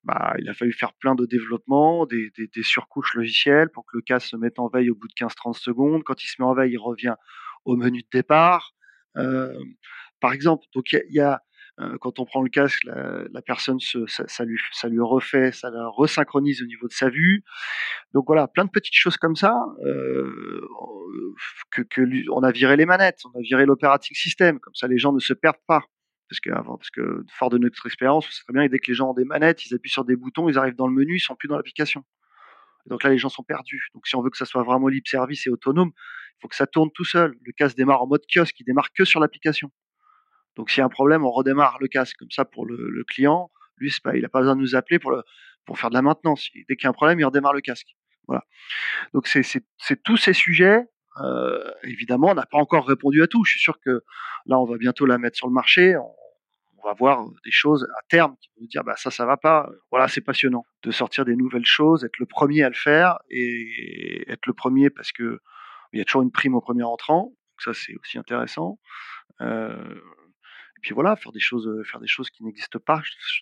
Bah, 0.03 0.33
il 0.39 0.49
a 0.49 0.53
fallu 0.53 0.73
faire 0.73 0.93
plein 0.93 1.13
de 1.13 1.25
développements, 1.25 2.07
des, 2.07 2.31
des, 2.35 2.63
surcouches 2.63 3.13
logicielles 3.13 3.69
pour 3.69 3.85
que 3.85 3.97
le 3.97 4.01
casque 4.01 4.29
se 4.29 4.35
mette 4.35 4.57
en 4.57 4.67
veille 4.67 4.89
au 4.89 4.95
bout 4.95 5.07
de 5.07 5.13
15-30 5.13 5.53
secondes. 5.53 6.03
Quand 6.03 6.23
il 6.23 6.27
se 6.27 6.41
met 6.41 6.45
en 6.45 6.55
veille, 6.55 6.71
il 6.71 6.79
revient 6.79 7.15
au 7.65 7.75
menu 7.75 8.01
de 8.01 8.07
départ. 8.11 8.73
Euh, 9.17 9.53
par 10.19 10.33
exemple, 10.33 10.65
donc 10.73 10.91
il 10.91 11.03
y 11.09 11.19
a, 11.19 11.41
quand 11.99 12.19
on 12.19 12.25
prend 12.25 12.41
le 12.41 12.49
casque, 12.49 12.83
la, 12.85 13.41
personne 13.41 13.79
ça, 13.79 14.45
lui, 14.45 14.99
refait, 14.99 15.51
ça 15.51 15.69
la 15.69 15.89
resynchronise 15.89 16.61
au 16.61 16.65
niveau 16.65 16.87
de 16.87 16.93
sa 16.93 17.09
vue. 17.09 17.43
Donc 18.13 18.25
voilà, 18.27 18.47
plein 18.47 18.65
de 18.65 18.69
petites 18.69 18.95
choses 18.95 19.17
comme 19.17 19.35
ça. 19.35 19.55
Euh, 19.85 20.67
que, 21.71 22.29
on 22.31 22.43
a 22.43 22.51
viré 22.51 22.75
les 22.77 22.85
manettes, 22.85 23.21
on 23.25 23.37
a 23.37 23.41
viré 23.41 23.65
l'operating 23.65 24.15
system, 24.15 24.59
comme 24.59 24.75
ça 24.75 24.87
les 24.87 24.97
gens 24.97 25.13
ne 25.13 25.19
se 25.19 25.33
perdent 25.33 25.63
pas. 25.67 25.83
Parce 26.29 26.39
que, 26.39 26.49
parce 26.49 26.89
que 26.89 27.25
fort 27.29 27.49
de 27.49 27.57
notre 27.57 27.85
expérience, 27.85 28.25
c'est 28.31 28.43
très 28.43 28.53
bien, 28.53 28.63
et 28.63 28.69
dès 28.69 28.79
que 28.79 28.89
les 28.89 28.93
gens 28.93 29.09
ont 29.09 29.13
des 29.13 29.25
manettes, 29.25 29.65
ils 29.65 29.75
appuient 29.75 29.91
sur 29.91 30.05
des 30.05 30.15
boutons, 30.15 30.47
ils 30.47 30.57
arrivent 30.57 30.75
dans 30.75 30.87
le 30.87 30.93
menu, 30.93 31.17
ils 31.17 31.19
sont 31.19 31.35
plus 31.35 31.49
dans 31.49 31.57
l'application. 31.57 32.05
Donc 32.85 33.03
là, 33.03 33.09
les 33.09 33.17
gens 33.17 33.29
sont 33.29 33.43
perdus. 33.43 33.89
Donc 33.93 34.07
si 34.07 34.15
on 34.15 34.21
veut 34.21 34.29
que 34.29 34.37
ça 34.37 34.45
soit 34.45 34.63
vraiment 34.63 34.87
libre 34.87 35.07
service 35.07 35.45
et 35.45 35.49
autonome, 35.49 35.91
il 35.95 36.41
faut 36.41 36.47
que 36.47 36.55
ça 36.55 36.67
tourne 36.67 36.89
tout 36.93 37.03
seul. 37.03 37.35
Le 37.43 37.51
casque 37.51 37.75
démarre 37.75 38.01
en 38.01 38.07
mode 38.07 38.23
kiosque, 38.33 38.59
il 38.59 38.63
démarre 38.63 38.91
que 38.93 39.05
sur 39.05 39.19
l'application. 39.19 39.71
Donc 40.55 40.69
s'il 40.69 40.79
y 40.79 40.81
a 40.81 40.85
un 40.85 40.89
problème, 40.89 41.25
on 41.25 41.31
redémarre 41.31 41.77
le 41.79 41.87
casque 41.87 42.17
comme 42.17 42.31
ça 42.31 42.45
pour 42.45 42.65
le, 42.65 43.03
client. 43.07 43.51
Lui, 43.77 43.93
pas, 44.03 44.15
il 44.15 44.21
n'a 44.21 44.29
pas 44.29 44.39
besoin 44.39 44.55
de 44.55 44.61
nous 44.61 44.75
appeler 44.75 44.99
pour, 44.99 45.15
pour 45.65 45.79
faire 45.79 45.89
de 45.89 45.95
la 45.95 46.01
maintenance. 46.01 46.49
Dès 46.67 46.75
qu'il 46.75 46.83
y 46.83 46.87
a 46.87 46.89
un 46.89 46.93
problème, 46.93 47.19
il 47.19 47.25
redémarre 47.25 47.53
le 47.53 47.61
casque. 47.61 47.95
Voilà. 48.27 48.45
Donc 49.13 49.27
c'est 49.27 50.03
tous 50.03 50.17
ces 50.17 50.33
sujets. 50.33 50.85
Euh, 51.19 51.71
évidemment, 51.83 52.29
on 52.29 52.33
n'a 52.33 52.45
pas 52.45 52.57
encore 52.57 52.87
répondu 52.87 53.21
à 53.21 53.27
tout. 53.27 53.43
Je 53.43 53.51
suis 53.51 53.59
sûr 53.59 53.79
que 53.79 54.03
là, 54.45 54.59
on 54.59 54.65
va 54.65 54.77
bientôt 54.77 55.05
la 55.05 55.17
mettre 55.17 55.37
sur 55.37 55.47
le 55.47 55.53
marché. 55.53 55.95
On, 55.97 56.15
va 56.83 56.93
voir 56.93 57.27
des 57.45 57.51
choses 57.51 57.87
à 57.95 58.01
terme 58.09 58.35
qui 58.41 58.49
vont 58.49 58.61
nous 58.61 58.67
dire 58.67 58.83
bah 58.83 58.95
ça, 58.97 59.11
ça 59.11 59.23
va 59.23 59.37
pas. 59.37 59.69
Voilà, 59.91 60.07
c'est 60.07 60.21
passionnant 60.21 60.65
de 60.81 60.89
sortir 60.89 61.25
des 61.25 61.35
nouvelles 61.35 61.63
choses, 61.63 62.03
être 62.03 62.17
le 62.17 62.25
premier 62.25 62.63
à 62.63 62.69
le 62.69 62.75
faire 62.75 63.19
et 63.29 64.25
être 64.27 64.47
le 64.47 64.53
premier 64.53 64.89
parce 64.89 65.11
que 65.11 65.37
il 65.93 65.99
y 65.99 66.01
a 66.01 66.05
toujours 66.05 66.23
une 66.23 66.31
prime 66.31 66.55
au 66.55 66.61
premier 66.61 66.81
entrant. 66.81 67.25
Donc 67.25 67.61
ça, 67.63 67.73
c'est 67.75 67.93
aussi 68.01 68.17
intéressant. 68.17 68.79
Euh, 69.41 70.01
puis 70.81 70.93
voilà, 70.93 71.15
faire 71.15 71.31
des 71.31 71.39
choses, 71.39 71.69
faire 71.89 71.99
des 71.99 72.07
choses 72.07 72.29
qui 72.29 72.43
n'existent 72.43 72.79
pas, 72.79 73.01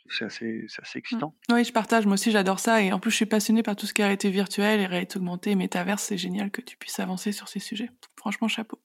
c'est 0.10 0.26
assez, 0.26 0.66
c'est 0.68 0.82
assez 0.82 1.00
excitant. 1.00 1.36
Oui, 1.52 1.64
je 1.64 1.72
partage. 1.72 2.06
Moi 2.06 2.16
aussi, 2.16 2.32
j'adore 2.32 2.60
ça. 2.60 2.82
Et 2.82 2.92
en 2.92 3.00
plus, 3.00 3.12
je 3.12 3.16
suis 3.16 3.26
passionnée 3.26 3.64
par 3.64 3.76
tout 3.76 3.86
ce 3.86 3.94
qui 3.94 4.02
est 4.02 4.06
réalité 4.06 4.30
virtuelle 4.30 4.80
et 4.80 4.86
réalité 4.86 5.18
augmentée, 5.18 5.56
métaverse. 5.56 6.04
C'est 6.04 6.18
génial 6.18 6.52
que 6.52 6.62
tu 6.62 6.78
puisses 6.78 7.00
avancer 7.00 7.32
sur 7.32 7.48
ces 7.48 7.60
sujets. 7.60 7.90
Franchement, 8.18 8.48
chapeau. 8.48 8.80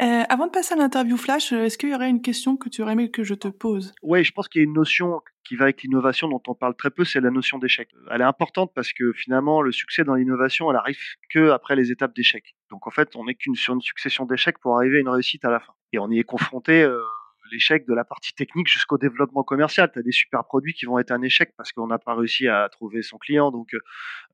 Euh, 0.00 0.22
avant 0.28 0.46
de 0.46 0.52
passer 0.52 0.74
à 0.74 0.76
l'interview 0.76 1.16
flash, 1.16 1.52
est-ce 1.52 1.76
qu'il 1.76 1.90
y 1.90 1.94
aurait 1.94 2.08
une 2.08 2.22
question 2.22 2.56
que 2.56 2.68
tu 2.68 2.82
aurais 2.82 2.92
aimé 2.92 3.10
que 3.10 3.24
je 3.24 3.34
te 3.34 3.48
pose? 3.48 3.92
Oui, 4.02 4.24
je 4.24 4.32
pense 4.32 4.48
qu'il 4.48 4.60
y 4.60 4.64
a 4.64 4.66
une 4.66 4.72
notion 4.72 5.20
qui 5.44 5.54
va 5.54 5.64
avec 5.64 5.82
l'innovation 5.82 6.28
dont 6.28 6.42
on 6.46 6.54
parle 6.54 6.74
très 6.74 6.90
peu, 6.90 7.04
c'est 7.04 7.20
la 7.20 7.30
notion 7.30 7.58
d'échec. 7.58 7.88
Elle 8.10 8.22
est 8.22 8.24
importante 8.24 8.72
parce 8.74 8.92
que 8.92 9.12
finalement, 9.12 9.60
le 9.60 9.70
succès 9.70 10.02
dans 10.02 10.14
l'innovation, 10.14 10.70
elle 10.70 10.76
arrive 10.76 10.98
que 11.30 11.50
après 11.50 11.76
les 11.76 11.92
étapes 11.92 12.14
d'échec. 12.14 12.56
Donc 12.70 12.86
en 12.86 12.90
fait, 12.90 13.14
on 13.16 13.26
n'est 13.26 13.34
qu'une 13.34 13.54
sur 13.54 13.74
une 13.74 13.82
succession 13.82 14.24
d'échecs 14.24 14.58
pour 14.58 14.76
arriver 14.76 14.96
à 14.98 15.00
une 15.00 15.08
réussite 15.08 15.44
à 15.44 15.50
la 15.50 15.60
fin. 15.60 15.74
Et 15.92 15.98
on 15.98 16.10
y 16.10 16.18
est 16.18 16.24
confronté. 16.24 16.82
Euh, 16.82 17.02
l'échec 17.52 17.86
de 17.86 17.94
la 17.94 18.04
partie 18.04 18.32
technique 18.34 18.66
jusqu'au 18.66 18.98
développement 18.98 19.44
commercial. 19.44 19.90
Tu 19.92 19.98
as 19.98 20.02
des 20.02 20.12
super 20.12 20.44
produits 20.44 20.74
qui 20.74 20.86
vont 20.86 20.98
être 20.98 21.12
un 21.12 21.22
échec 21.22 21.52
parce 21.56 21.72
qu'on 21.72 21.86
n'a 21.86 21.98
pas 21.98 22.14
réussi 22.14 22.48
à 22.48 22.68
trouver 22.70 23.02
son 23.02 23.18
client. 23.18 23.50
Donc, 23.50 23.74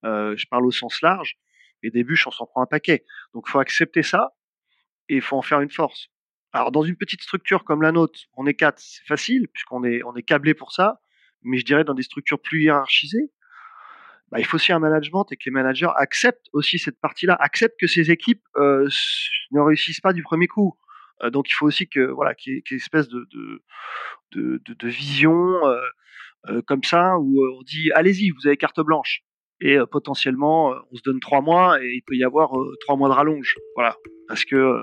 euh, 0.05 0.35
je 0.37 0.47
parle 0.47 0.67
au 0.67 0.71
sens 0.71 1.03
large. 1.03 1.37
Les 1.83 1.91
débuts, 1.91 2.21
on 2.27 2.31
s'en 2.31 2.47
prend 2.47 2.63
un 2.63 2.67
paquet. 2.67 3.05
Donc, 3.35 3.49
faut 3.49 3.59
accepter 3.59 4.03
ça 4.03 4.33
et 5.09 5.17
il 5.17 5.23
faut 5.23 5.37
en 5.37 5.43
faire 5.43 5.61
une 5.61 5.71
force. 5.71 6.09
Alors, 6.53 6.73
dans 6.73 6.83
une 6.83 6.97
petite 6.97 7.23
structure 7.23 7.65
comme 7.65 7.83
la 7.83 7.93
nôtre, 7.93 8.21
on 8.35 8.47
est 8.47 8.55
quatre, 8.55 8.79
c'est 8.79 9.05
facile 9.07 9.49
puisqu'on 9.49 9.85
est, 9.85 10.03
on 10.05 10.17
est 10.17 10.23
câblé 10.23 10.55
pour 10.55 10.73
ça. 10.73 11.01
Mais 11.43 11.59
je 11.59 11.65
dirais 11.65 11.85
dans 11.85 11.95
des 11.95 12.03
structures 12.03 12.41
plus 12.41 12.63
hiérarchisées, 12.63 13.31
bah, 14.31 14.39
il 14.41 14.45
faut 14.45 14.57
aussi 14.57 14.73
un 14.73 14.79
management 14.79 15.27
et 15.31 15.37
que 15.37 15.43
les 15.47 15.51
managers 15.51 15.91
acceptent 15.97 16.49
aussi 16.53 16.79
cette 16.79 17.01
partie-là, 17.01 17.37
acceptent 17.41 17.79
que 17.79 17.87
ces 17.87 18.11
équipes 18.11 18.43
euh, 18.57 18.89
ne 19.53 19.61
réussissent 19.61 20.01
pas 20.01 20.13
du 20.13 20.23
premier 20.23 20.47
coup 20.47 20.77
donc 21.33 21.51
il 21.51 21.55
faut 21.55 21.67
aussi 21.67 21.89
que 21.89 22.01
voilà 22.01 22.35
qu'il 22.35 22.55
y, 22.55 22.57
ait, 22.57 22.63
une 22.71 22.77
espèce 22.77 23.09
de 23.09 23.27
de, 24.33 24.61
de, 24.67 24.89
vision 24.89 25.67
euh, 25.67 25.81
euh, 26.49 26.63
comme 26.63 26.85
ça 26.85 27.19
où 27.19 27.43
on 27.59 27.63
dit 27.63 27.91
allez-y 27.93 28.31
vous 28.31 28.47
avez 28.47 28.57
carte 28.57 28.81
blanche. 28.81 29.23
Et 29.61 29.77
euh, 29.77 29.87
potentiellement 29.87 30.75
on 30.91 30.97
se 30.97 31.03
donne 31.03 31.21
trois 31.21 31.41
mois 31.41 31.83
et 31.83 31.89
il 31.95 32.03
peut 32.03 32.15
y 32.15 32.25
avoir 32.25 32.53
trois 32.81 32.97
mois 32.97 33.09
de 33.09 33.15
rallonge. 33.15 33.57
Voilà. 33.75 33.97
Parce 34.29 34.45
que 34.45 34.81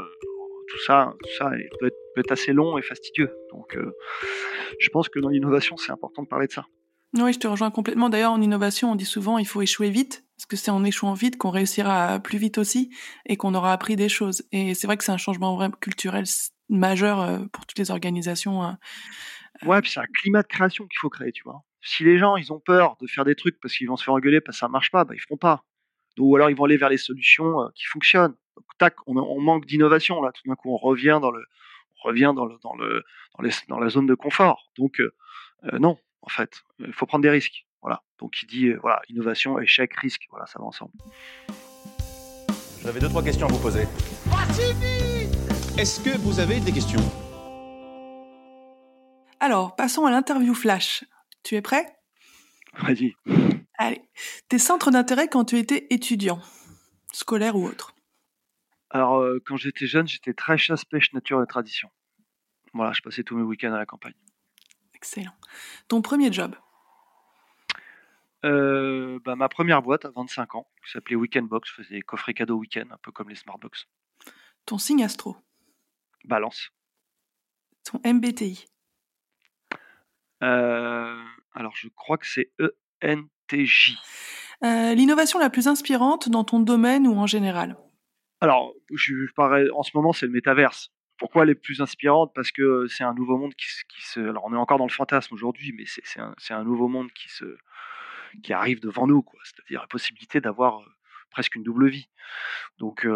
tout 0.68 0.80
ça 0.86 1.14
tout 1.24 1.30
ça 1.38 1.52
peut 1.80 1.88
être, 1.88 1.98
peut 2.16 2.22
être 2.22 2.32
assez 2.32 2.54
long 2.54 2.78
et 2.78 2.82
fastidieux. 2.82 3.32
Donc 3.52 3.78
je 4.80 4.90
pense 4.90 5.10
que 5.10 5.20
dans 5.20 5.30
l'innovation 5.30 5.78
c'est 5.78 5.92
important 5.92 6.24
de 6.24 6.28
parler 6.28 6.48
de 6.48 6.52
ça. 6.52 6.66
Oui, 7.18 7.32
je 7.32 7.40
te 7.40 7.48
rejoins 7.48 7.72
complètement. 7.72 8.10
D'ailleurs, 8.10 8.34
en 8.34 8.42
innovation, 8.42 8.92
on 8.92 8.96
dit 8.96 9.06
souvent 9.06 9.38
il 9.38 9.48
faut 9.48 9.62
échouer 9.62 9.90
vite, 9.90 10.25
parce 10.38 10.46
que 10.48 10.56
c'est 10.56 10.72
en 10.72 10.84
échouant 10.84 11.14
vite 11.14 11.38
qu'on 11.38 11.50
réussira 11.50 12.20
plus 12.20 12.38
vite 12.38 12.58
aussi 12.58 12.94
et 13.26 13.38
qu'on 13.38 13.54
aura 13.54 13.72
appris 13.72 13.96
des 13.96 14.10
choses. 14.10 14.44
Et 14.52 14.74
c'est 14.74 14.88
vrai 14.88 14.98
que 14.98 15.04
c'est 15.04 15.12
un 15.12 15.18
changement 15.18 15.70
culturel 15.72 16.26
majeur 16.70 17.48
pour 17.52 17.66
toutes 17.66 17.80
les 17.80 17.92
organisations. 17.92 18.64
Hein. 18.64 18.78
Ouais, 19.64 19.82
puis 19.82 19.92
c'est 19.92 20.00
un 20.00 20.08
climat 20.22 20.42
de 20.42 20.48
création 20.48 20.86
qu'il 20.86 20.98
faut 21.00 21.10
créer, 21.10 21.32
tu 21.32 21.44
vois. 21.44 21.64
Si 21.82 22.04
les 22.04 22.18
gens, 22.18 22.36
ils 22.36 22.52
ont 22.52 22.60
peur 22.60 22.98
de 23.00 23.08
faire 23.08 23.26
des 23.26 23.36
trucs 23.36 23.60
parce 23.62 23.76
qu'ils 23.76 23.88
vont 23.88 23.96
se 23.96 24.04
faire 24.04 24.14
engueuler 24.14 24.42
parce 24.42 24.58
que 24.58 24.60
ça 24.60 24.68
marche 24.68 24.92
pas, 24.92 25.06
bah, 25.06 25.14
ils 25.16 25.22
feront 25.22 25.38
pas. 25.38 25.64
Ou 26.18 26.36
alors 26.36 26.50
ils 26.50 26.56
vont 26.56 26.66
aller 26.66 26.78
vers 26.78 26.90
les 26.90 26.98
solutions 26.98 27.70
qui 27.76 27.86
fonctionnent. 27.86 28.36
Donc, 28.56 28.66
tac, 28.78 28.96
on, 29.06 29.42
manque 29.42 29.66
d'innovation 29.66 30.22
là. 30.22 30.32
Tout 30.32 30.48
d'un 30.48 30.56
coup, 30.56 30.74
on 30.74 30.78
revient 30.78 31.20
dans 31.22 31.32
le, 31.32 31.46
on 32.04 32.08
revient 32.08 32.34
dans 32.36 32.46
le, 32.46 32.58
dans 32.64 32.76
le, 32.76 33.04
dans, 33.68 33.80
la 33.80 33.90
zone 33.90 34.08
de 34.08 34.16
confort. 34.16 34.72
Donc 34.78 35.00
euh, 35.00 35.12
non, 35.80 35.98
en 36.22 36.30
fait. 36.30 36.64
Il 36.80 36.94
faut 36.94 37.06
prendre 37.06 37.24
des 37.24 37.30
risques. 37.30 37.65
Voilà. 37.86 38.02
Donc 38.18 38.42
il 38.42 38.48
dit 38.48 38.74
voilà, 38.82 39.00
innovation, 39.10 39.60
échec, 39.60 39.94
risque, 39.94 40.24
voilà, 40.32 40.48
ça 40.48 40.58
va 40.58 40.66
ensemble. 40.66 40.92
J'avais 42.82 43.00
deux 43.00 43.10
trois 43.10 43.22
questions 43.22 43.46
à 43.46 43.52
vous 43.52 43.60
poser. 43.60 43.84
Est-ce 45.78 46.00
que 46.04 46.18
vous 46.18 46.40
avez 46.40 46.60
des 46.62 46.72
questions? 46.72 47.00
Alors, 49.40 49.76
passons 49.76 50.08
à 50.08 50.10
l'interview 50.10 50.56
flash. 50.56 51.04
Tu 51.44 51.54
es 51.54 51.62
prêt? 51.62 51.96
Vas-y. 52.80 53.14
Allez. 53.78 54.02
Tes 54.50 54.58
centres 54.58 54.90
d'intérêt 54.90 55.28
quand 55.28 55.46
tu 55.46 55.60
étais 55.60 55.86
étudiant, 55.92 56.42
scolaire 57.14 57.56
ou 57.56 57.68
autre? 57.68 57.94
Alors, 58.90 59.20
euh, 59.20 59.40
quand 59.46 59.58
j'étais 59.58 59.86
jeune, 59.86 60.08
j'étais 60.08 60.34
très 60.34 60.58
chasse, 60.58 60.86
pêche, 60.86 61.14
nature 61.14 61.44
et 61.44 61.46
tradition. 61.46 61.92
Voilà, 62.74 62.94
je 62.94 63.02
passais 63.02 63.22
tous 63.24 63.38
mes 63.38 63.44
week-ends 63.44 63.74
à 63.74 63.78
la 63.78 63.86
campagne. 63.86 64.16
Excellent. 64.96 65.36
Ton 65.88 66.02
premier 66.02 66.32
job? 66.32 66.56
Euh, 68.46 69.20
bah, 69.26 69.36
ma 69.36 69.50
première 69.50 69.82
boîte 69.82 70.06
à 70.06 70.12
25 70.12 70.56
ans, 70.56 70.68
qui 70.86 70.92
s'appelait 70.92 71.16
Weekend 71.16 71.48
Box, 71.48 71.70
faisait 71.72 71.96
des 71.96 72.02
coffrets 72.02 72.34
cadeaux 72.34 72.56
week-end, 72.58 72.86
un 72.92 72.98
peu 73.02 73.12
comme 73.12 73.30
les 73.30 73.36
Smartbox. 73.36 73.88
Ton 74.66 74.78
signe 74.78 75.04
astro? 75.04 75.36
Balance. 76.26 76.70
Ton 77.84 78.00
MBTI 78.06 78.66
Euh, 80.44 81.24
alors, 81.54 81.76
je 81.76 81.88
crois 81.96 82.18
que 82.18 82.28
c'est 82.28 82.52
ENTJ. 83.04 83.98
Euh, 84.64 84.94
L'innovation 84.94 85.40
la 85.40 85.50
plus 85.50 85.68
inspirante 85.68 86.30
dans 86.30 86.44
ton 86.44 86.60
domaine 86.60 87.08
ou 87.08 87.16
en 87.18 87.28
général? 87.28 87.78
Alors, 88.42 88.74
je, 88.94 89.26
je 89.26 89.34
parais- 89.34 89.70
en 89.72 89.84
ce 89.84 89.92
moment, 89.96 90.14
c'est 90.14 90.26
le 90.26 90.32
métaverse. 90.32 90.92
Pourquoi 91.18 91.44
elle 91.44 91.50
est 91.52 91.56
plus 91.56 91.82
inspirante? 91.82 92.32
Parce 92.36 92.52
que 92.52 92.86
c'est 92.88 93.04
un 93.04 93.14
nouveau 93.14 93.38
monde 93.38 93.56
qui, 93.56 93.68
se- 93.68 93.86
qui 93.88 94.02
se. 94.06 94.20
Alors, 94.20 94.44
on 94.46 94.54
est 94.54 94.58
encore 94.58 94.78
dans 94.78 94.86
le 94.88 94.92
fantasme 94.92 95.34
aujourd'hui, 95.34 95.74
mais 95.78 95.86
c'est 95.86 96.02
c'est 96.06 96.20
un, 96.20 96.36
c'est 96.38 96.54
un 96.54 96.64
nouveau 96.66 96.90
monde 96.90 97.12
qui 97.14 97.30
se, 97.30 97.46
qui 98.44 98.54
arrive 98.54 98.80
devant 98.80 99.08
nous. 99.08 99.26
C'est-à-dire 99.44 99.82
la 99.82 99.88
possibilité 99.88 100.42
d'avoir 100.42 100.82
presque 101.32 101.56
une 101.56 101.64
double 101.64 101.90
vie. 101.90 102.10
Donc, 102.78 103.08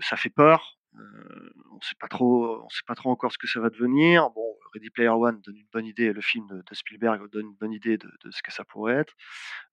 ça 0.00 0.16
fait 0.16 0.30
peur. 0.30 0.78
On 0.92 1.80
sait 1.80 1.94
pas 1.98 2.08
trop, 2.08 2.62
on 2.64 2.68
sait 2.68 2.82
pas 2.86 2.94
trop 2.94 3.10
encore 3.10 3.32
ce 3.32 3.38
que 3.38 3.46
ça 3.46 3.60
va 3.60 3.70
devenir. 3.70 4.30
Bon, 4.30 4.56
Ready 4.74 4.90
Player 4.90 5.08
One 5.08 5.40
donne 5.40 5.56
une 5.56 5.68
bonne 5.72 5.86
idée, 5.86 6.12
le 6.12 6.20
film 6.20 6.46
de, 6.48 6.74
Spielberg 6.74 7.30
donne 7.30 7.46
une 7.46 7.56
bonne 7.56 7.72
idée 7.72 7.96
de, 7.96 8.10
ce 8.30 8.42
que 8.42 8.52
ça 8.52 8.64
pourrait 8.64 8.94
être. 8.94 9.14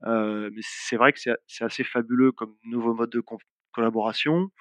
Mais 0.04 0.62
c'est 0.62 0.96
vrai 0.96 1.14
que 1.14 1.20
c'est 1.20 1.64
assez 1.64 1.84
fabuleux 1.84 2.32
comme 2.32 2.56
nouveau 2.66 2.94
mode 2.94 3.10
de 3.10 3.24
collaboration 3.72 4.52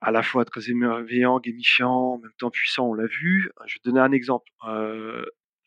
à 0.00 0.10
la 0.10 0.22
fois 0.22 0.44
très 0.44 0.70
émerveillant, 0.70 1.40
gamifiant, 1.40 2.14
en 2.14 2.18
même 2.18 2.32
temps 2.38 2.50
puissant, 2.50 2.88
on 2.88 2.94
l'a 2.94 3.06
vu. 3.06 3.50
Je 3.66 3.74
vais 3.74 3.80
donner 3.84 4.00
un 4.00 4.12
exemple. 4.12 4.50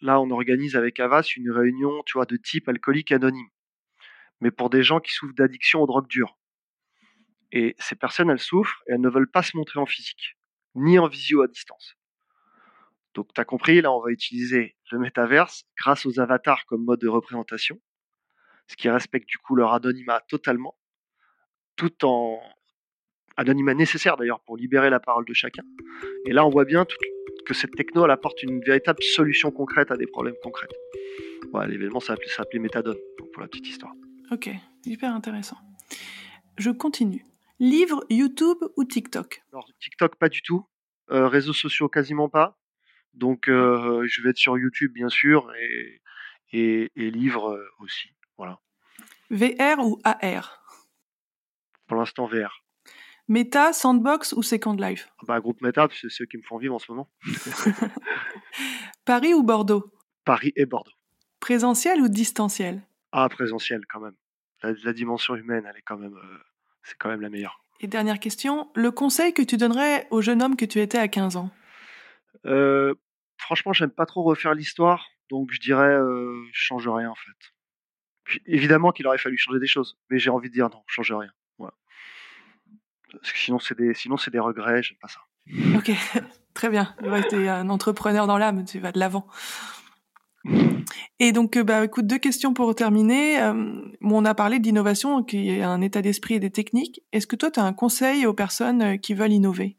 Là, 0.04 0.20
on 0.20 0.30
organise 0.32 0.76
avec 0.76 1.00
Avas 1.00 1.24
une 1.38 1.50
réunion, 1.50 2.04
tu 2.06 2.18
de 2.28 2.38
type 2.38 2.68
alcoolique 2.68 3.12
anonyme, 3.12 3.48
mais 4.42 4.52
pour 4.52 4.70
des 4.70 4.84
gens 4.84 5.00
qui 5.00 5.12
souffrent 5.12 5.34
d'addiction 5.34 5.82
aux 5.82 5.88
drogues 5.88 6.10
dures. 6.10 6.38
Et 7.54 7.76
ces 7.80 7.96
personnes, 7.96 8.30
elles 8.30 8.40
souffrent 8.40 8.84
et 8.88 8.94
elles 8.94 9.02
ne 9.02 9.10
veulent 9.10 9.32
pas 9.32 9.44
se 9.44 9.56
montrer 9.56 9.80
en 9.80 9.86
physique, 9.86 10.38
ni 10.76 11.00
en 11.00 11.08
visio 11.08 11.42
à 11.42 11.48
distance. 11.48 11.96
Donc, 13.14 13.34
tu 13.34 13.40
as 13.40 13.46
compris, 13.46 13.80
là, 13.80 13.94
on 13.94 14.02
va 14.02 14.12
utiliser 14.12 14.76
le 14.92 15.00
métaverse 15.00 15.66
grâce 15.78 16.06
aux 16.06 16.20
avatars 16.20 16.66
comme 16.66 16.84
mode 16.84 17.00
de 17.00 17.08
représentation, 17.08 17.80
ce 18.68 18.76
qui 18.76 18.90
respecte 18.90 19.30
du 19.30 19.38
coup 19.38 19.56
leur 19.56 19.72
anonymat 19.72 20.20
totalement, 20.28 20.78
tout 21.78 22.04
en 22.04 22.42
anonymat 23.38 23.74
nécessaire 23.74 24.18
d'ailleurs 24.18 24.42
pour 24.42 24.58
libérer 24.58 24.90
la 24.90 25.00
parole 25.00 25.26
de 25.26 25.34
chacun. 25.34 25.64
Et 26.26 26.34
là, 26.34 26.46
on 26.46 26.50
voit 26.50 26.66
bien 26.66 26.86
que 27.46 27.54
cette 27.54 27.76
techno, 27.76 28.06
elle 28.06 28.12
apporte 28.12 28.42
une 28.44 28.62
véritable 28.62 29.02
solution 29.02 29.52
concrète 29.52 29.92
à 29.92 29.98
des 29.98 30.08
problèmes 30.08 30.36
concrets. 30.42 30.68
Voilà, 31.52 31.68
l'événement 31.68 32.00
s'appelait 32.00 32.60
Méthadone, 32.60 32.98
pour 33.18 33.42
la 33.42 33.48
petite 33.48 33.68
histoire. 33.68 33.94
Ok, 34.32 34.50
hyper 34.86 35.14
intéressant. 35.14 35.58
Je 36.58 36.72
continue. 36.72 37.26
Livre, 37.60 38.04
YouTube 38.10 38.58
ou 38.78 38.84
TikTok? 38.84 39.44
Alors, 39.52 39.70
TikTok, 39.80 40.16
pas 40.16 40.30
du 40.30 40.42
tout. 40.42 40.66
Euh, 41.12 41.28
réseaux 41.28 41.54
sociaux, 41.54 41.90
quasiment 41.90 42.30
pas. 42.30 42.58
Donc, 43.14 43.48
euh, 43.48 44.06
je 44.08 44.22
vais 44.22 44.32
être 44.32 44.38
sur 44.38 44.58
YouTube, 44.58 44.92
bien 44.94 45.10
sûr, 45.10 45.54
et, 45.60 46.02
et, 46.52 46.92
et 46.96 47.12
livres 47.12 47.52
euh, 47.52 47.70
aussi. 47.80 48.10
Voilà. 48.38 48.60
VR 49.30 49.86
ou 49.86 50.00
AR 50.04 50.64
Pour 51.88 51.98
l'instant, 51.98 52.26
VR. 52.26 52.63
Meta, 53.28 53.72
Sandbox 53.72 54.34
ou 54.34 54.44
Second 54.44 54.74
Life? 54.74 55.10
Bah, 55.28 55.40
groupe 55.40 55.62
Meta, 55.62 55.88
c'est 55.94 56.10
ceux 56.10 56.26
qui 56.26 56.38
me 56.38 56.44
font 56.44 56.58
vivre 56.58 56.76
en 56.76 56.80
ce 56.80 56.92
moment. 56.92 57.10
Paris 59.06 59.34
ou 59.34 59.44
Bordeaux? 59.44 59.92
Paris 60.26 60.52
et 60.56 60.66
Bordeaux. 60.66 60.92
Présentiel 61.40 62.02
ou 62.02 62.10
distanciel? 62.10 62.82
Ah, 63.12 63.28
présentiel, 63.30 63.82
quand 63.90 64.02
même. 64.02 64.16
La, 64.62 64.74
la 64.84 64.94
dimension 64.94 65.36
humaine, 65.36 65.66
elle 65.70 65.78
est 65.78 65.84
quand 65.84 65.98
même, 65.98 66.16
euh, 66.16 66.38
c'est 66.84 66.98
quand 66.98 67.10
même 67.10 67.22
la 67.22 67.30
meilleure. 67.30 67.64
Et 67.80 67.88
dernière 67.88 68.20
question, 68.20 68.70
le 68.76 68.92
conseil 68.92 69.34
que 69.34 69.42
tu 69.42 69.58
donnerais 69.58 70.08
au 70.10 70.22
jeune 70.22 70.42
homme 70.42 70.56
que 70.56 70.66
tu 70.66 70.80
étais 70.80 70.98
à 70.98 71.08
15 71.08 71.36
ans? 71.38 71.50
Euh, 72.46 72.94
franchement, 73.38 73.74
j'aime 73.74 73.92
pas 73.92 74.06
trop 74.06 74.24
refaire 74.24 74.54
l'histoire, 74.54 75.08
donc 75.30 75.52
je 75.52 75.60
dirais, 75.60 75.94
euh, 75.94 76.46
je 76.52 76.62
change 76.62 76.88
rien 76.88 77.10
en 77.10 77.16
fait. 77.16 77.54
Puis, 78.24 78.42
évidemment 78.46 78.92
qu'il 78.92 79.06
aurait 79.08 79.18
fallu 79.18 79.38
changer 79.38 79.60
des 79.60 79.68
choses, 79.68 79.98
mais 80.10 80.18
j'ai 80.18 80.30
envie 80.30 80.50
de 80.50 80.54
dire 80.54 80.70
non, 80.70 80.82
je 80.88 80.94
change 80.94 81.12
rien. 81.12 81.32
Voilà. 83.14 83.20
Parce 83.22 83.32
que 83.32 83.40
sinon, 83.40 83.60
c'est 83.60 83.78
des, 83.78 83.94
sinon 83.94 84.18
c'est 84.18 84.32
des 84.32 84.40
regrets, 84.40 84.82
j'aime 84.84 84.98
pas 85.00 85.08
ça. 85.08 85.20
Ok, 85.78 85.92
très 86.54 86.70
bien. 86.70 86.96
Tu 87.30 87.36
es 87.44 87.48
un 87.48 87.70
entrepreneur 87.70 88.28
dans 88.28 88.38
l'âme, 88.38 88.66
tu 88.66 88.80
vas 88.80 88.92
de 88.92 89.00
l'avant. 89.00 89.28
Et 91.20 91.32
donc, 91.32 91.56
euh, 91.56 91.64
bah, 91.64 91.86
écoute, 91.86 92.06
deux 92.06 92.18
questions 92.18 92.54
pour 92.54 92.76
terminer. 92.76 93.42
Euh, 93.42 93.82
on 94.02 94.26
a 94.26 94.36
parlé 94.36 94.60
d'innovation, 94.60 95.24
qui 95.24 95.50
est 95.50 95.62
un 95.64 95.80
état 95.82 96.02
d'esprit 96.02 96.34
et 96.36 96.40
des 96.40 96.52
techniques. 96.52 97.02
Est-ce 97.14 97.28
que 97.28 97.36
toi, 97.38 97.50
tu 97.50 97.60
as 97.60 97.64
un 97.64 97.72
conseil 97.74 98.26
aux 98.26 98.34
personnes 98.34 98.82
euh, 98.82 98.98
qui 98.98 99.14
veulent 99.14 99.32
innover? 99.32 99.78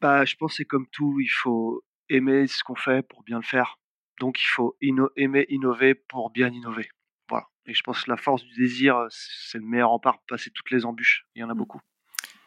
Bah, 0.00 0.24
je 0.24 0.34
pense 0.36 0.52
que 0.52 0.56
c'est 0.58 0.64
comme 0.64 0.86
tout, 0.88 1.20
il 1.20 1.28
faut 1.28 1.84
aimer 2.08 2.46
ce 2.46 2.64
qu'on 2.64 2.74
fait 2.74 3.02
pour 3.06 3.22
bien 3.22 3.36
le 3.36 3.44
faire. 3.44 3.78
Donc, 4.18 4.40
il 4.40 4.46
faut 4.46 4.76
inno- 4.80 5.10
aimer 5.16 5.44
innover 5.50 5.94
pour 5.94 6.30
bien 6.30 6.48
innover. 6.48 6.88
Voilà. 7.28 7.46
Et 7.66 7.74
je 7.74 7.82
pense 7.82 8.04
que 8.04 8.10
la 8.10 8.16
force 8.16 8.42
du 8.44 8.54
désir, 8.54 9.06
c'est 9.10 9.58
le 9.58 9.64
meilleur 9.64 9.90
rempart 9.90 10.14
pour 10.14 10.26
passer 10.28 10.50
toutes 10.50 10.70
les 10.70 10.86
embûches. 10.86 11.26
Il 11.34 11.40
y 11.40 11.44
en 11.44 11.50
a 11.50 11.54
beaucoup. 11.54 11.80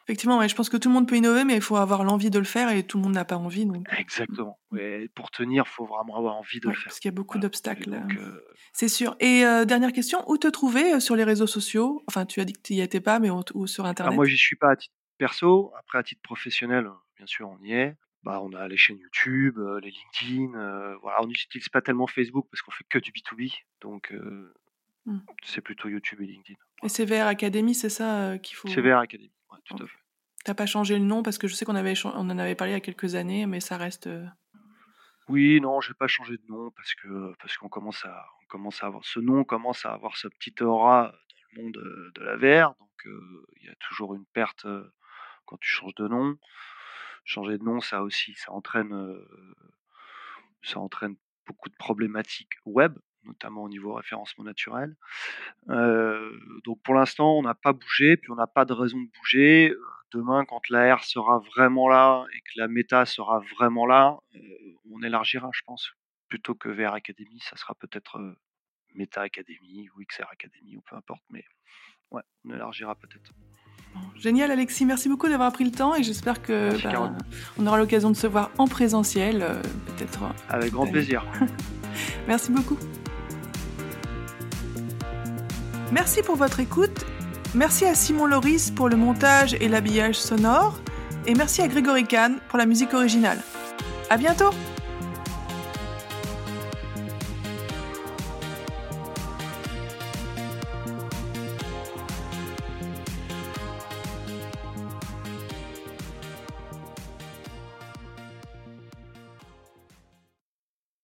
Effectivement, 0.07 0.37
ouais, 0.37 0.47
je 0.47 0.55
pense 0.55 0.69
que 0.69 0.77
tout 0.77 0.87
le 0.89 0.93
monde 0.93 1.07
peut 1.07 1.15
innover, 1.15 1.43
mais 1.45 1.55
il 1.55 1.61
faut 1.61 1.77
avoir 1.77 2.03
l'envie 2.03 2.29
de 2.29 2.37
le 2.37 2.45
faire 2.45 2.69
et 2.69 2.83
tout 2.85 2.97
le 2.97 3.03
monde 3.03 3.13
n'a 3.13 3.25
pas 3.25 3.37
envie. 3.37 3.65
Donc, 3.65 3.87
Exactement. 3.97 4.59
Et 4.77 5.09
pour 5.15 5.31
tenir, 5.31 5.63
il 5.65 5.69
faut 5.71 5.85
vraiment 5.85 6.15
avoir 6.17 6.35
envie 6.35 6.59
de 6.59 6.67
ouais, 6.67 6.73
le 6.73 6.77
faire. 6.77 6.85
parce 6.89 6.99
qu'il 6.99 7.09
y 7.09 7.13
a 7.13 7.15
beaucoup 7.15 7.39
d'obstacles. 7.39 7.91
Euh, 7.93 8.19
euh, 8.19 8.41
C'est 8.71 8.87
sûr. 8.87 9.15
Et 9.19 9.43
euh, 9.45 9.65
dernière 9.65 9.91
question, 9.91 10.23
où 10.29 10.37
te 10.37 10.47
trouver 10.47 10.99
sur 10.99 11.15
les 11.15 11.23
réseaux 11.23 11.47
sociaux? 11.47 12.03
Enfin, 12.07 12.25
tu 12.27 12.39
as 12.39 12.45
dit 12.45 12.53
que 12.53 12.61
tu 12.61 12.73
n'y 12.73 12.81
étais 12.81 13.01
pas, 13.01 13.17
mais 13.19 13.29
ou 13.31 13.65
sur 13.67 13.83
Alors 13.83 13.91
Internet 13.91 14.15
moi, 14.15 14.25
j'y 14.25 14.37
suis 14.37 14.55
pas 14.55 14.71
à 14.71 14.75
titre 14.75 14.93
perso. 15.17 15.73
Après, 15.79 15.97
à 15.97 16.03
titre 16.03 16.21
professionnel, 16.21 16.87
bien 17.17 17.25
sûr, 17.25 17.49
on 17.49 17.63
y 17.63 17.73
est. 17.73 17.95
Bah, 18.23 18.41
on 18.43 18.53
a 18.53 18.67
les 18.67 18.77
chaînes 18.77 18.97
YouTube, 18.99 19.59
les 19.81 19.91
LinkedIn. 19.91 20.55
euh, 20.57 20.95
voilà, 21.01 21.21
on 21.23 21.27
n'utilise 21.27 21.69
pas 21.69 21.81
tellement 21.81 22.05
Facebook 22.07 22.47
parce 22.51 22.61
qu'on 22.61 22.71
fait 22.71 22.85
que 22.89 22.99
du 22.99 23.11
B2B. 23.11 23.51
Donc, 23.81 24.13
Hmm. 25.07 25.19
c'est 25.43 25.61
plutôt 25.61 25.87
YouTube 25.87 26.19
et 26.21 26.25
LinkedIn. 26.25 26.57
Et 26.81 26.89
CVR 26.89 27.27
Academy, 27.27 27.75
c'est 27.75 27.89
ça 27.91 28.39
qu'il 28.41 28.55
faut. 28.55 28.67
CVR 28.67 28.97
Academy, 28.97 29.31
ouais, 29.55 29.61
tout 29.65 29.83
à 29.83 29.87
fait. 29.87 29.97
T'as 30.43 30.53
pas 30.53 30.65
changé 30.67 30.99
le 30.99 31.05
nom 31.05 31.23
parce 31.23 31.37
que 31.39 31.47
je 31.47 31.55
sais 31.55 31.65
qu'on 31.65 31.75
avait 31.75 31.93
échan- 31.93 32.11
on 32.15 32.29
en 32.29 32.37
avait 32.37 32.55
parlé 32.55 32.73
il 32.73 32.75
y 32.75 32.77
a 32.77 32.81
quelques 32.81 33.15
années, 33.15 33.45
mais 33.47 33.59
ça 33.59 33.77
reste. 33.77 34.07
euh, 34.07 34.25
Oui, 35.27 35.59
non, 35.59 35.81
j'ai 35.81 35.95
pas 35.95 36.07
changé 36.07 36.37
de 36.37 36.45
nom 36.47 36.69
parce 36.71 36.93
que 36.93 37.33
parce 37.39 37.57
qu'on 37.57 37.69
commence 37.69 38.05
à 38.05 38.25
on 38.43 38.45
commence 38.47 38.83
à 38.83 38.87
avoir 38.87 39.03
ce 39.05 39.19
nom 39.19 39.43
commence 39.43 39.85
à 39.85 39.93
avoir 39.93 40.17
sa 40.17 40.29
petite 40.29 40.61
aura 40.61 41.11
dans 41.11 41.57
le 41.57 41.63
monde 41.63 41.77
euh, 41.77 42.11
de 42.15 42.21
la 42.23 42.35
VR. 42.37 42.75
Donc, 42.79 43.07
euh, 43.07 43.45
il 43.59 43.65
y 43.65 43.69
a 43.69 43.75
toujours 43.75 44.13
une 44.13 44.25
perte 44.25 44.65
euh, 44.65 44.93
quand 45.45 45.57
tu 45.59 45.67
changes 45.69 45.95
de 45.95 46.07
nom. 46.07 46.37
Changer 47.23 47.57
de 47.57 47.63
nom, 47.63 47.81
ça 47.81 48.03
aussi, 48.03 48.35
ça 48.35 48.51
entraîne, 48.51 48.93
euh, 48.93 49.55
ça 50.61 50.79
entraîne 50.79 51.15
beaucoup 51.47 51.69
de 51.69 51.75
problématiques 51.75 52.53
web, 52.65 52.97
notamment 53.25 53.63
au 53.63 53.69
niveau 53.69 53.93
référencement 53.93 54.43
naturel. 54.43 54.95
Euh, 55.69 56.31
donc 56.63 56.81
pour 56.83 56.93
l'instant, 56.93 57.37
on 57.37 57.41
n'a 57.41 57.53
pas 57.53 57.73
bougé, 57.73 58.17
puis 58.17 58.31
on 58.31 58.35
n'a 58.35 58.47
pas 58.47 58.65
de 58.65 58.73
raison 58.73 58.99
de 58.99 59.07
bouger. 59.19 59.71
Euh, 59.71 59.79
Demain, 60.13 60.45
quand 60.45 60.69
l'AR 60.69 61.03
sera 61.03 61.39
vraiment 61.39 61.89
là 61.89 62.25
et 62.33 62.39
que 62.39 62.51
la 62.57 62.69
méta 62.69 63.05
sera 63.05 63.39
vraiment 63.57 63.85
là, 63.85 64.17
euh, 64.35 64.39
on 64.89 65.01
élargira, 65.01 65.49
je 65.51 65.61
pense. 65.65 65.91
Plutôt 66.29 66.55
que 66.55 66.69
VR 66.69 66.93
Academy, 66.93 67.39
ça 67.41 67.57
sera 67.57 67.75
peut-être 67.75 68.37
Meta 68.93 69.21
Academy 69.21 69.89
ou 69.89 70.01
XR 70.05 70.29
Academy 70.31 70.77
ou 70.77 70.81
peu 70.81 70.95
importe, 70.95 71.23
mais 71.29 71.43
ouais, 72.11 72.21
on 72.45 72.53
élargira 72.53 72.95
peut-être. 72.95 73.31
Génial, 74.15 74.51
Alexis. 74.51 74.85
Merci 74.85 75.09
beaucoup 75.09 75.27
d'avoir 75.27 75.51
pris 75.51 75.65
le 75.65 75.71
temps 75.71 75.95
et 75.95 76.03
j'espère 76.03 76.41
que 76.41 76.81
bah, 76.81 77.13
on 77.57 77.67
aura 77.67 77.77
l'occasion 77.77 78.09
de 78.09 78.15
se 78.15 78.27
voir 78.27 78.51
en 78.57 78.67
présentiel, 78.67 79.39
peut-être. 79.87 80.23
Avec 80.49 80.71
grand 80.71 80.87
plaisir. 80.87 81.25
Merci 82.27 82.51
beaucoup. 82.51 82.77
Merci 85.91 86.23
pour 86.23 86.35
votre 86.35 86.59
écoute. 86.59 87.05
Merci 87.53 87.85
à 87.85 87.95
Simon 87.95 88.25
Loris 88.25 88.71
pour 88.71 88.89
le 88.89 88.95
montage 88.95 89.55
et 89.59 89.67
l'habillage 89.67 90.15
sonore. 90.15 90.79
Et 91.27 91.33
merci 91.33 91.61
à 91.61 91.67
Grégory 91.67 92.05
Kahn 92.05 92.37
pour 92.49 92.57
la 92.57 92.65
musique 92.65 92.93
originale. 92.93 93.39
À 94.09 94.17
bientôt! 94.17 94.51